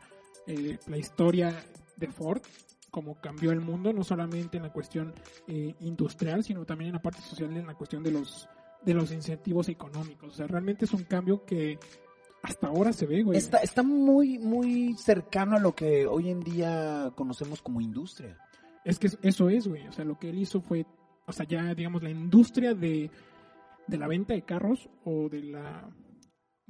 [0.48, 1.54] eh, la historia
[1.98, 2.42] de Ford,
[2.90, 5.14] cómo cambió el mundo, no solamente en la cuestión
[5.50, 8.48] eh, industrial, sino también en la parte social, en la cuestión de los
[8.86, 10.32] de los incentivos económicos.
[10.32, 11.78] O sea, realmente es un cambio que
[12.42, 13.38] hasta ahora se ve, güey.
[13.38, 18.38] Está, está muy, muy cercano a lo que hoy en día conocemos como industria.
[18.86, 19.90] Es que eso es, güey.
[19.90, 20.86] O sea, lo que él hizo fue,
[21.26, 23.12] o sea, ya digamos, la industria de,
[23.88, 25.92] de la venta de carros o de la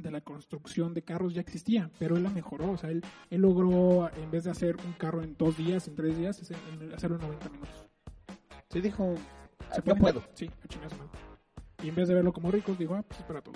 [0.01, 2.71] de la construcción de carros ya existía, pero él la mejoró.
[2.71, 5.95] O sea, él, él logró, en vez de hacer un carro en dos días, en
[5.95, 7.87] tres días, hacerlo en 90 minutos.
[8.69, 9.15] Se dijo,
[9.73, 10.23] Se yo puedo.
[10.33, 11.83] Sí, a.
[11.83, 13.55] Y en vez de verlo como ricos, dijo, ah, pues es para todo.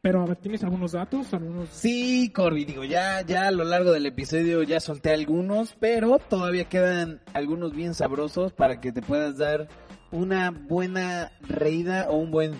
[0.00, 1.34] Pero, a ver, ¿tienes algunos datos?
[1.34, 1.68] Algunos...
[1.70, 6.68] Sí, Corby, digo, ya, ya a lo largo del episodio ya solté algunos, pero todavía
[6.68, 9.68] quedan algunos bien sabrosos para que te puedas dar
[10.12, 12.52] una buena reída o un buen...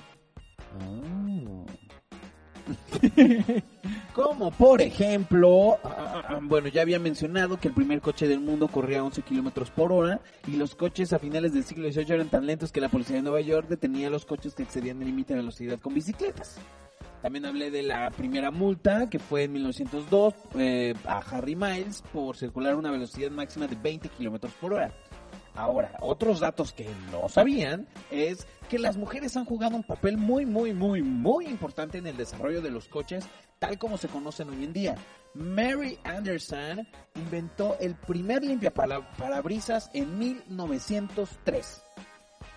[0.80, 1.64] Oh.
[4.14, 8.68] Como por ejemplo, ah, ah, bueno, ya había mencionado que el primer coche del mundo
[8.68, 12.28] corría a 11 kilómetros por hora y los coches a finales del siglo XVIII eran
[12.28, 15.34] tan lentos que la policía de Nueva York detenía los coches que excedían el límite
[15.34, 16.58] de velocidad con bicicletas.
[17.22, 22.36] También hablé de la primera multa que fue en 1902 eh, a Harry Miles por
[22.36, 24.92] circular a una velocidad máxima de 20 kilómetros por hora.
[25.58, 30.46] Ahora, otros datos que no sabían es que las mujeres han jugado un papel muy,
[30.46, 33.26] muy, muy, muy importante en el desarrollo de los coches
[33.58, 34.94] tal como se conocen hoy en día.
[35.34, 36.86] Mary Anderson
[37.16, 41.82] inventó el primer limpiaparabrisas en 1903.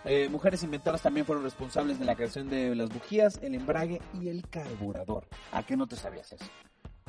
[0.06, 4.30] Eh, mujeres inventoras también fueron responsables de la creación de las bujías, el embrague y
[4.30, 5.28] el carburador.
[5.52, 6.46] ¿A qué no te sabías eso?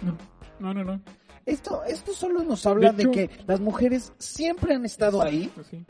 [0.03, 0.17] No,
[0.61, 0.85] no, no.
[0.85, 1.03] no.
[1.47, 5.85] Esto, esto solo nos habla de, que las mujeres siempre han estado ahí, sí.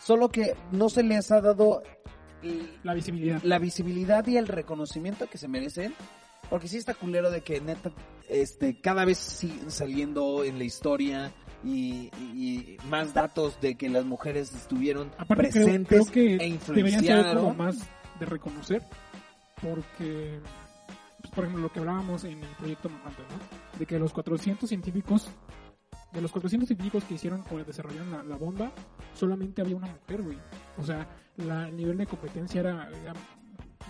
[0.00, 1.82] solo que no se les ha dado
[2.82, 3.42] La visibilidad.
[3.42, 5.94] la visibilidad y el reconocimiento que se merecen.
[6.48, 7.90] Porque sí está culero de que neta,
[8.28, 11.32] este, cada vez siguen saliendo en la historia
[11.64, 16.34] y, y- y más datos de que las mujeres estuvieron Aparte creo, presentes creo que
[16.36, 17.56] e deberían ser como influenciaron.
[17.56, 17.76] más
[18.20, 18.82] de reconocer,
[19.60, 20.38] porque,
[21.36, 23.78] por ejemplo, lo que hablábamos en el proyecto Manhattan, ¿no?
[23.78, 25.28] De que los 400 científicos,
[26.12, 28.72] de los 400 científicos que hicieron o desarrollaron la, la bomba,
[29.14, 30.38] solamente había una mujer, güey.
[30.78, 31.06] O sea,
[31.36, 33.12] la, el nivel de competencia era, era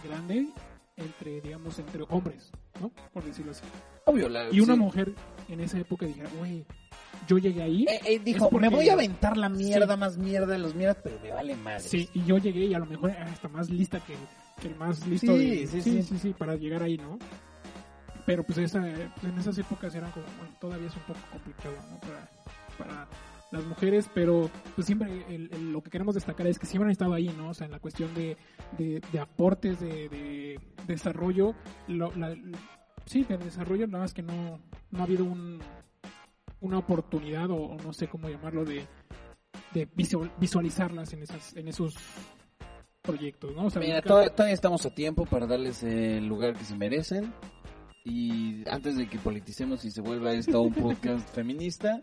[0.04, 0.48] grande
[0.96, 2.90] entre, digamos, entre hombres, ¿no?
[3.12, 3.62] Por decirlo así.
[4.06, 4.80] Obvio, la- Y una sí.
[4.80, 5.14] mujer
[5.48, 6.64] en esa época dijera, güey,
[7.28, 7.84] yo llegué ahí.
[7.88, 10.00] Eh, eh, dijo, porque- me voy a aventar la mierda, Sí.
[10.00, 11.80] más mierda de los mierdas, pero me vale madre.
[11.80, 14.14] Sí, y yo llegué y a lo mejor hasta más lista que
[14.64, 15.36] el más listo.
[15.36, 16.34] Sí, de- sí, sí, sí.
[16.36, 17.18] para llegar ahí, ¿no?
[18.24, 21.74] Pero pues esa, pues, en esas épocas eran como, bueno, todavía es un poco complicado,
[21.90, 22.00] ¿no?
[22.00, 22.30] Para,
[22.78, 23.08] para
[23.52, 26.90] las mujeres, pero pues siempre el- el- lo que queremos destacar es que siempre han
[26.92, 27.50] estado ahí, ¿no?
[27.50, 28.36] O sea, en la cuestión de,
[28.76, 31.54] de, de aportes, de, de desarrollo,
[31.86, 32.34] lo- la-
[33.04, 34.58] sí, de desarrollo, nada más que no,
[34.90, 35.60] no ha habido un,
[36.60, 38.84] una oportunidad o, o no sé cómo llamarlo de,
[39.72, 41.94] de visual- visualizarlas en esas en esos
[43.06, 43.66] proyectos, ¿no?
[43.66, 46.74] O sea, Mira, nunca- todavía, todavía estamos a tiempo para darles el lugar que se
[46.76, 47.32] merecen.
[48.04, 52.00] Y antes de que politicemos y se vuelva esto un podcast feminista,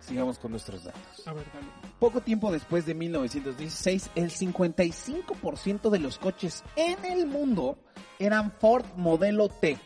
[0.00, 1.26] sigamos con nuestros datos.
[1.26, 1.66] A ver, dale.
[2.00, 7.78] Poco tiempo después de 1916, el 55% de los coches en el mundo
[8.18, 9.78] eran Ford modelo T.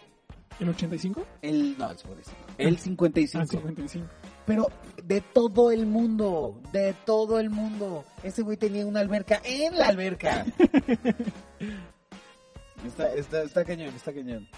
[0.59, 1.25] ¿El 85?
[1.43, 2.37] El, no, el 55.
[2.59, 3.43] El 55.
[3.43, 4.07] Ah, 55.
[4.51, 4.67] Pero
[5.05, 8.05] de todo el mundo, de todo el mundo.
[8.25, 10.45] Ese güey tenía una alberca en la alberca.
[12.85, 14.49] está, está, está cañón, está cañón.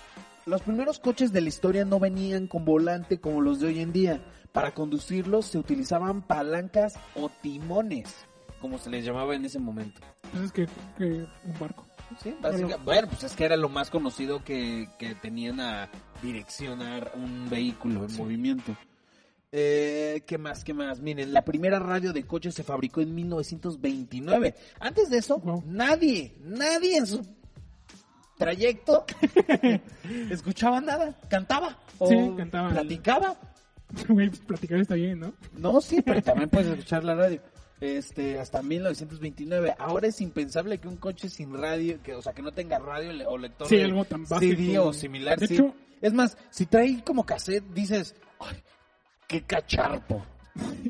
[0.47, 3.93] Los primeros coches de la historia no venían con volante como los de hoy en
[3.93, 4.25] día.
[4.53, 8.15] Para conducirlos se utilizaban palancas o timones,
[8.61, 10.01] como se les llamaba en ese momento.
[10.31, 10.67] Pues es que,
[10.97, 11.85] que un barco.
[12.23, 15.89] Sí, básica- bueno, pues es que era lo más conocido que, que tenían a
[16.23, 18.75] direccionar un vehículo en movimiento.
[19.55, 20.65] Eh, ¿Qué más?
[20.65, 21.01] ¿Qué más?
[21.01, 24.55] Miren, la primera radio de coches se fabricó en 1929.
[24.81, 27.21] Antes de eso, nadie, nadie en su
[28.39, 29.05] trayecto
[30.31, 32.71] escuchaba nada, cantaba o Sí, cantaba.
[32.71, 33.37] platicaba.
[34.09, 35.35] Güey, pues, platicar está bien, ¿no?
[35.59, 37.41] No, sí, pero también puedes escuchar la radio.
[37.79, 39.75] Este, hasta 1929.
[39.79, 43.13] Ahora es impensable que un coche sin radio, que, o sea, que no tenga radio
[43.13, 44.85] le- o lector Sí, de algo tan CD básico.
[44.85, 45.39] o similar.
[45.39, 45.55] De sí.
[45.55, 48.57] hecho- es más, si trae como cassette, dices, ¡ay,
[49.33, 50.25] qué cacharpo!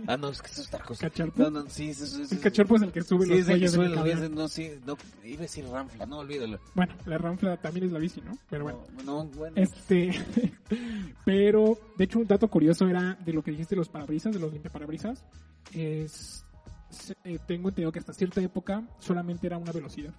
[0.08, 1.08] Ah, no, es que eso es otra cosa.
[1.08, 1.40] ¿Cacharpo?
[1.44, 3.48] No, no, sí, eso, eso, eso- El cacharpo es el que sube Sí, los es
[3.48, 6.58] el que sube los bueyes, no, sí, no, iba a decir ranfla, no, olvídalo.
[6.74, 8.36] Bueno, la ranfla también es la bici, ¿no?
[8.50, 8.80] Pero bueno.
[9.04, 9.54] No, no, bueno.
[9.56, 10.10] Este,
[11.24, 14.40] pero de hecho un dato curioso era de lo que dijiste de los parabrisas, de
[14.40, 15.24] los limpiaparabrisas.
[15.72, 16.44] Es,
[16.90, 20.12] se- eh, tengo entendido que hasta cierta época solamente era una velocidad.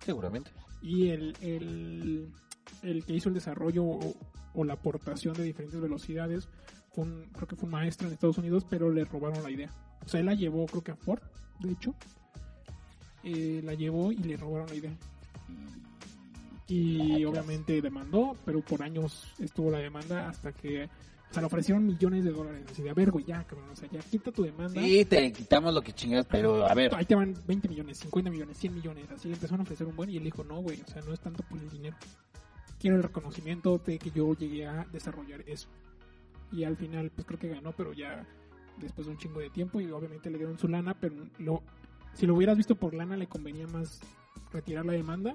[0.00, 0.50] Seguramente.
[0.82, 2.28] Y el, el,
[2.82, 4.14] el que hizo el desarrollo o,
[4.54, 6.48] o la aportación de diferentes velocidades
[7.02, 9.70] un, creo que fue un maestro en Estados Unidos, pero le robaron la idea.
[10.04, 11.22] O sea, él la llevó, creo que a Ford,
[11.60, 11.94] de hecho.
[13.24, 14.92] Eh, la llevó y le robaron la idea.
[16.68, 20.88] Y obviamente demandó, pero por años estuvo la demanda hasta que
[21.30, 22.64] o sea, le ofrecieron millones de dólares.
[22.70, 24.80] Así de, a ver, güey, ya, cabrón, o sea, ya quita tu demanda.
[24.80, 26.94] Sí, te quitamos lo que chingas, pero a ver.
[26.94, 29.10] Ahí te van 20 millones, 50 millones, 100 millones.
[29.10, 31.12] Así le empezaron a ofrecer un buen y él dijo, no, güey, o sea, no
[31.12, 31.96] es tanto por el dinero.
[32.78, 35.66] Quiero el reconocimiento de que yo llegué a desarrollar eso.
[36.52, 38.26] Y al final, pues creo que ganó, pero ya
[38.78, 41.62] después de un chingo de tiempo y obviamente le dieron su lana, pero lo,
[42.14, 44.00] si lo hubieras visto por lana le convenía más
[44.52, 45.32] retirar la demanda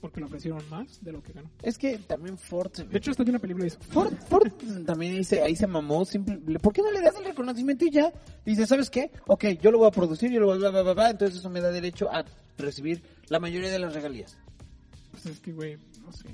[0.00, 1.50] porque le ofrecieron más de lo que ganó.
[1.62, 3.80] Es que también Ford se De hecho, hasta hay una película de eso.
[3.80, 4.52] Ford, Ford
[4.84, 8.12] también dice, ahí se mamó, simple, ¿por qué no le das el reconocimiento y ya?
[8.44, 9.10] Dice, ¿sabes qué?
[9.26, 10.70] Ok, yo lo voy a producir, yo lo voy a...
[10.70, 12.24] bla, bla, bla, entonces eso me da derecho a
[12.58, 14.38] recibir la mayoría de las regalías.
[15.12, 16.28] Pues es que, güey, no sé,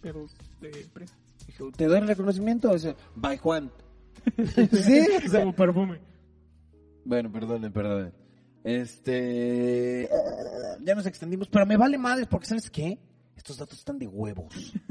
[0.00, 0.26] pero
[0.60, 1.14] de empresa.
[1.46, 2.72] Dijo, ¿te doy el reconocimiento?
[2.72, 3.70] Dice, bye Juan.
[4.72, 6.00] sí, o sea, Como perfume.
[7.04, 8.12] Bueno, perdonen, perdonen.
[8.64, 10.08] Este...
[10.82, 12.98] Ya nos extendimos, pero me vale madres porque ¿sabes qué?
[13.36, 14.72] Estos datos están de huevos.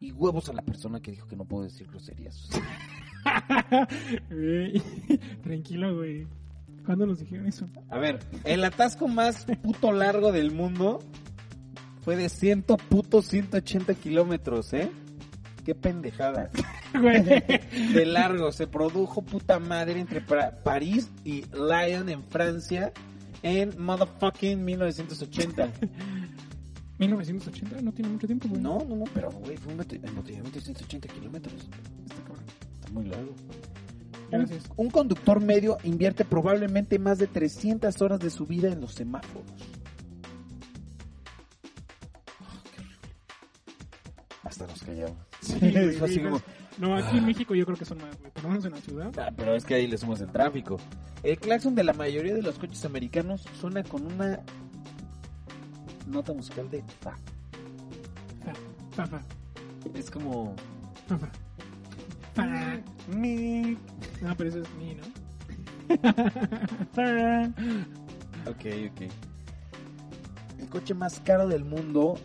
[0.00, 2.48] Y huevos a la persona que dijo que no puedo decir groserías.
[5.42, 6.24] Tranquilo, güey.
[6.86, 7.68] ¿Cuándo nos dijeron eso?
[7.90, 11.00] A ver, el atasco más puto largo del mundo
[12.02, 14.88] fue de 100 puto 180 kilómetros, ¿eh?
[15.68, 16.48] Qué pendejada.
[16.94, 22.90] De largo, se produjo puta madre entre Pa- París y Lyon en Francia
[23.42, 25.68] en motherfucking 1980.
[26.96, 28.62] 1980, no tiene mucho tiempo, güey.
[28.62, 31.54] No, no, no, pero güey, fue un bote- embotellamiento de 180 kilómetros.
[32.08, 32.44] Está cabrón.
[32.80, 33.34] Está muy largo.
[34.30, 34.64] Gracias.
[34.74, 38.94] Un, un conductor medio invierte probablemente más de 300 horas de su vida en los
[38.94, 39.44] semáforos.
[44.44, 45.27] Hasta nos callamos.
[45.40, 46.40] Sí, güey, es así como,
[46.78, 48.30] No, aquí en México yo creo que son más, güey.
[48.32, 49.12] Por lo menos en la ciudad.
[49.18, 50.78] Ah, pero es que ahí le sumas el tráfico.
[51.22, 54.40] El claxon de la mayoría de los coches americanos suena con una
[56.06, 57.16] nota musical de fa.
[58.44, 58.52] Fa,
[58.92, 59.22] fa, fa,
[59.94, 60.54] Es como
[61.06, 61.28] fa, fa.
[62.34, 62.80] Fa.
[63.08, 63.76] mi
[64.22, 65.02] No, pero eso es mi, ¿no?
[66.92, 67.50] fa.
[68.48, 69.10] Ok, ok.
[70.58, 72.18] El coche más caro del mundo.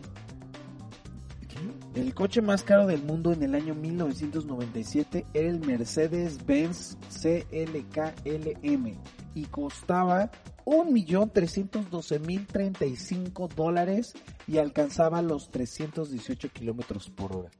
[1.94, 8.94] El coche más caro del mundo en el año 1997 era el Mercedes-Benz CLK-LM
[9.34, 10.30] y costaba
[10.64, 14.14] 1.312.035 dólares
[14.46, 17.50] y alcanzaba los 318 kilómetros por hora.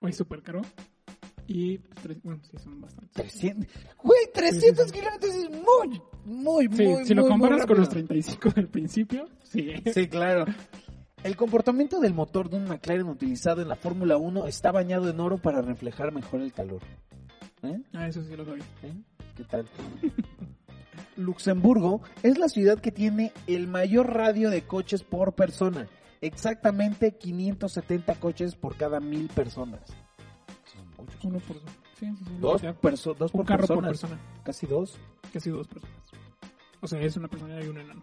[0.00, 0.62] Güey, súper caro.
[1.46, 3.12] Y, tres- bueno, sí, son bastantes.
[3.12, 3.66] 300,
[4.02, 7.76] güey, 300 Sí, sí, kilómetros es muy, muy, muy, si lo muy, muy comparas con
[7.78, 8.06] los rápido.
[8.08, 9.72] 35 del principio, sí.
[9.92, 10.46] Sí, claro.
[11.24, 15.18] El comportamiento del motor de un McLaren utilizado en la Fórmula 1 está bañado en
[15.20, 16.82] oro para reflejar mejor el calor.
[17.62, 17.80] ¿Eh?
[17.94, 18.62] Ah, eso sí lo sabía.
[18.82, 18.92] ¿Eh?
[19.36, 19.66] ¿Qué tal?
[21.16, 25.86] Luxemburgo es la ciudad que tiene el mayor radio de coches por persona.
[26.20, 29.80] Exactamente 570 coches por cada mil personas.
[30.72, 31.24] Son muchos.
[31.24, 31.56] Uno por...
[31.98, 32.10] Sí.
[32.40, 34.18] Dos, perso- dos por carro por personas.
[34.18, 34.20] persona.
[34.42, 34.98] Casi dos.
[35.32, 35.96] Casi dos personas.
[36.80, 38.02] O sea, es una persona y un enano.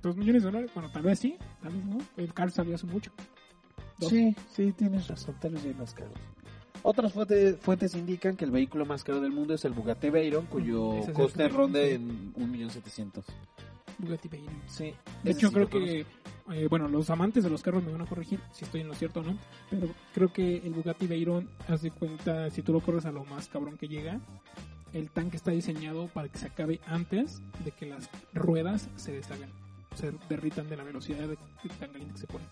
[0.01, 0.71] Dos millones de dólares.
[0.73, 1.97] Bueno, tal vez sí, tal vez no.
[2.17, 3.11] El car salió hace mucho.
[3.97, 4.09] Dos.
[4.09, 6.13] Sí, sí, tienes razón, tal vez ya hay más caros.
[6.89, 10.45] Otras fuentes, fuentes indican que el vehículo más caro del mundo es el Bugatti Veyron,
[10.45, 13.23] cuyo Ese es el coste que- ronda en 1.700.000.
[13.97, 14.53] Bugatti Veyron.
[14.67, 14.93] Sí.
[15.23, 16.05] De ese hecho, sí creo lo que,
[16.53, 18.93] eh, bueno, los amantes de los carros me van a corregir si estoy en lo
[18.95, 19.37] cierto o no,
[19.69, 23.25] pero creo que el Bugatti Veyron, haz de cuenta, si tú lo corres a lo
[23.25, 24.21] más cabrón que llega,
[24.93, 29.49] el tanque está diseñado para que se acabe antes de que las ruedas se deshagan,
[29.95, 32.45] se derritan de la velocidad de, de tan caliente que se pone.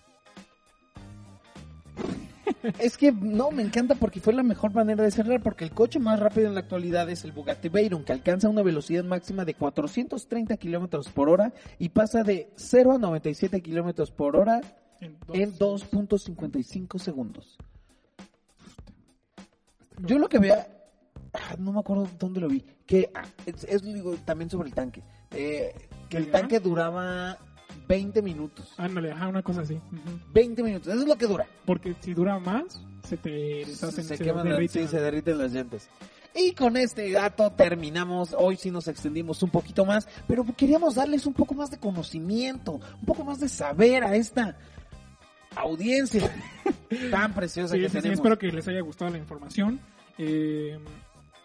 [2.79, 5.99] Es que no, me encanta porque fue la mejor manera de cerrar, porque el coche
[5.99, 9.53] más rápido en la actualidad es el Bugatti Veyron, que alcanza una velocidad máxima de
[9.53, 14.61] 430 kilómetros por hora y pasa de 0 a 97 kilómetros por hora
[15.01, 17.57] En en dos- 2.55 segundos.
[19.99, 20.67] Yo lo que veía,
[21.33, 24.75] ah, no me acuerdo dónde lo vi, que ah, es, es, digo, también sobre el
[24.75, 25.73] tanque, eh,
[26.09, 27.37] que el tanque duraba
[27.87, 28.73] 20 minutos.
[28.77, 29.75] Ándale, ajá, una cosa así.
[29.75, 30.19] Ujú.
[30.33, 31.45] 20 minutos, eso es lo que dura.
[31.65, 34.83] Porque si dura más, se te deshacen, se, se, queman derriten.
[34.83, 35.89] sí, se derriten las llantas.
[36.37, 38.35] Y con este dato terminamos.
[38.37, 42.73] Hoy sí nos extendimos un poquito más, pero queríamos darles un poco más de conocimiento,
[42.73, 44.57] un poco más de saber a esta
[45.55, 46.29] audiencia
[47.11, 48.19] tan preciosa Sí, que sí, sí, tenemos.
[48.19, 49.79] espero que les haya gustado la información.
[50.17, 50.77] Eh,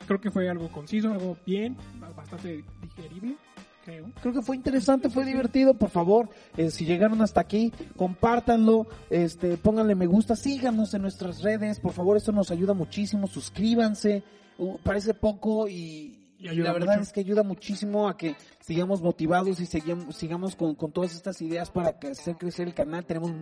[0.06, 1.76] creo que fue algo conciso, algo bien,
[2.16, 3.36] bastante digerible,
[3.84, 4.12] creo.
[4.22, 5.74] Que fue interesante, fue divertido.
[5.74, 11.42] Por favor, eh, si llegaron hasta aquí, compártanlo, este, pónganle me gusta, síganos en nuestras
[11.42, 11.80] redes.
[11.80, 13.26] Por favor, esto nos ayuda muchísimo.
[13.26, 14.22] Suscríbanse.
[14.58, 17.02] Uh, parece poco y, la verdad mucho.
[17.02, 21.40] es que ayuda muchísimo a que sigamos motivados y seguim- sigamos con, con todas estas
[21.40, 23.06] ideas para hacer crecer el canal.
[23.06, 23.32] Tenemos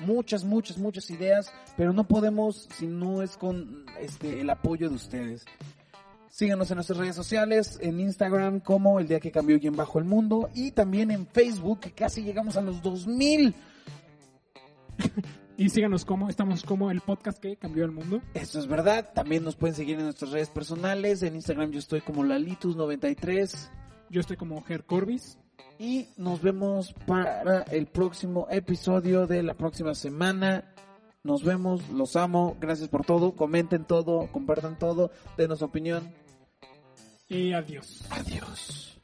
[0.00, 4.96] muchas, muchas, muchas ideas, pero no podemos si no es con este el apoyo de
[4.96, 5.46] ustedes.
[6.36, 9.98] Síganos en nuestras redes sociales, en Instagram como El Día que Cambió y en Bajo
[9.98, 13.54] el Mundo y también en Facebook, que casi llegamos a los 2000.
[15.56, 18.20] Y síganos como, estamos como el podcast que cambió el mundo.
[18.34, 19.12] Eso es verdad.
[19.14, 21.22] También nos pueden seguir en nuestras redes personales.
[21.22, 23.70] En Instagram yo estoy como Lalitus93.
[24.10, 25.38] Yo estoy como Ger Corbis.
[25.78, 30.74] Y nos vemos para el próximo episodio de la próxima semana.
[31.24, 36.12] Nos vemos, los amo, gracias por todo, comenten todo, compartan todo, denos opinión.
[37.28, 38.02] Y adiós.
[38.10, 38.95] Adiós.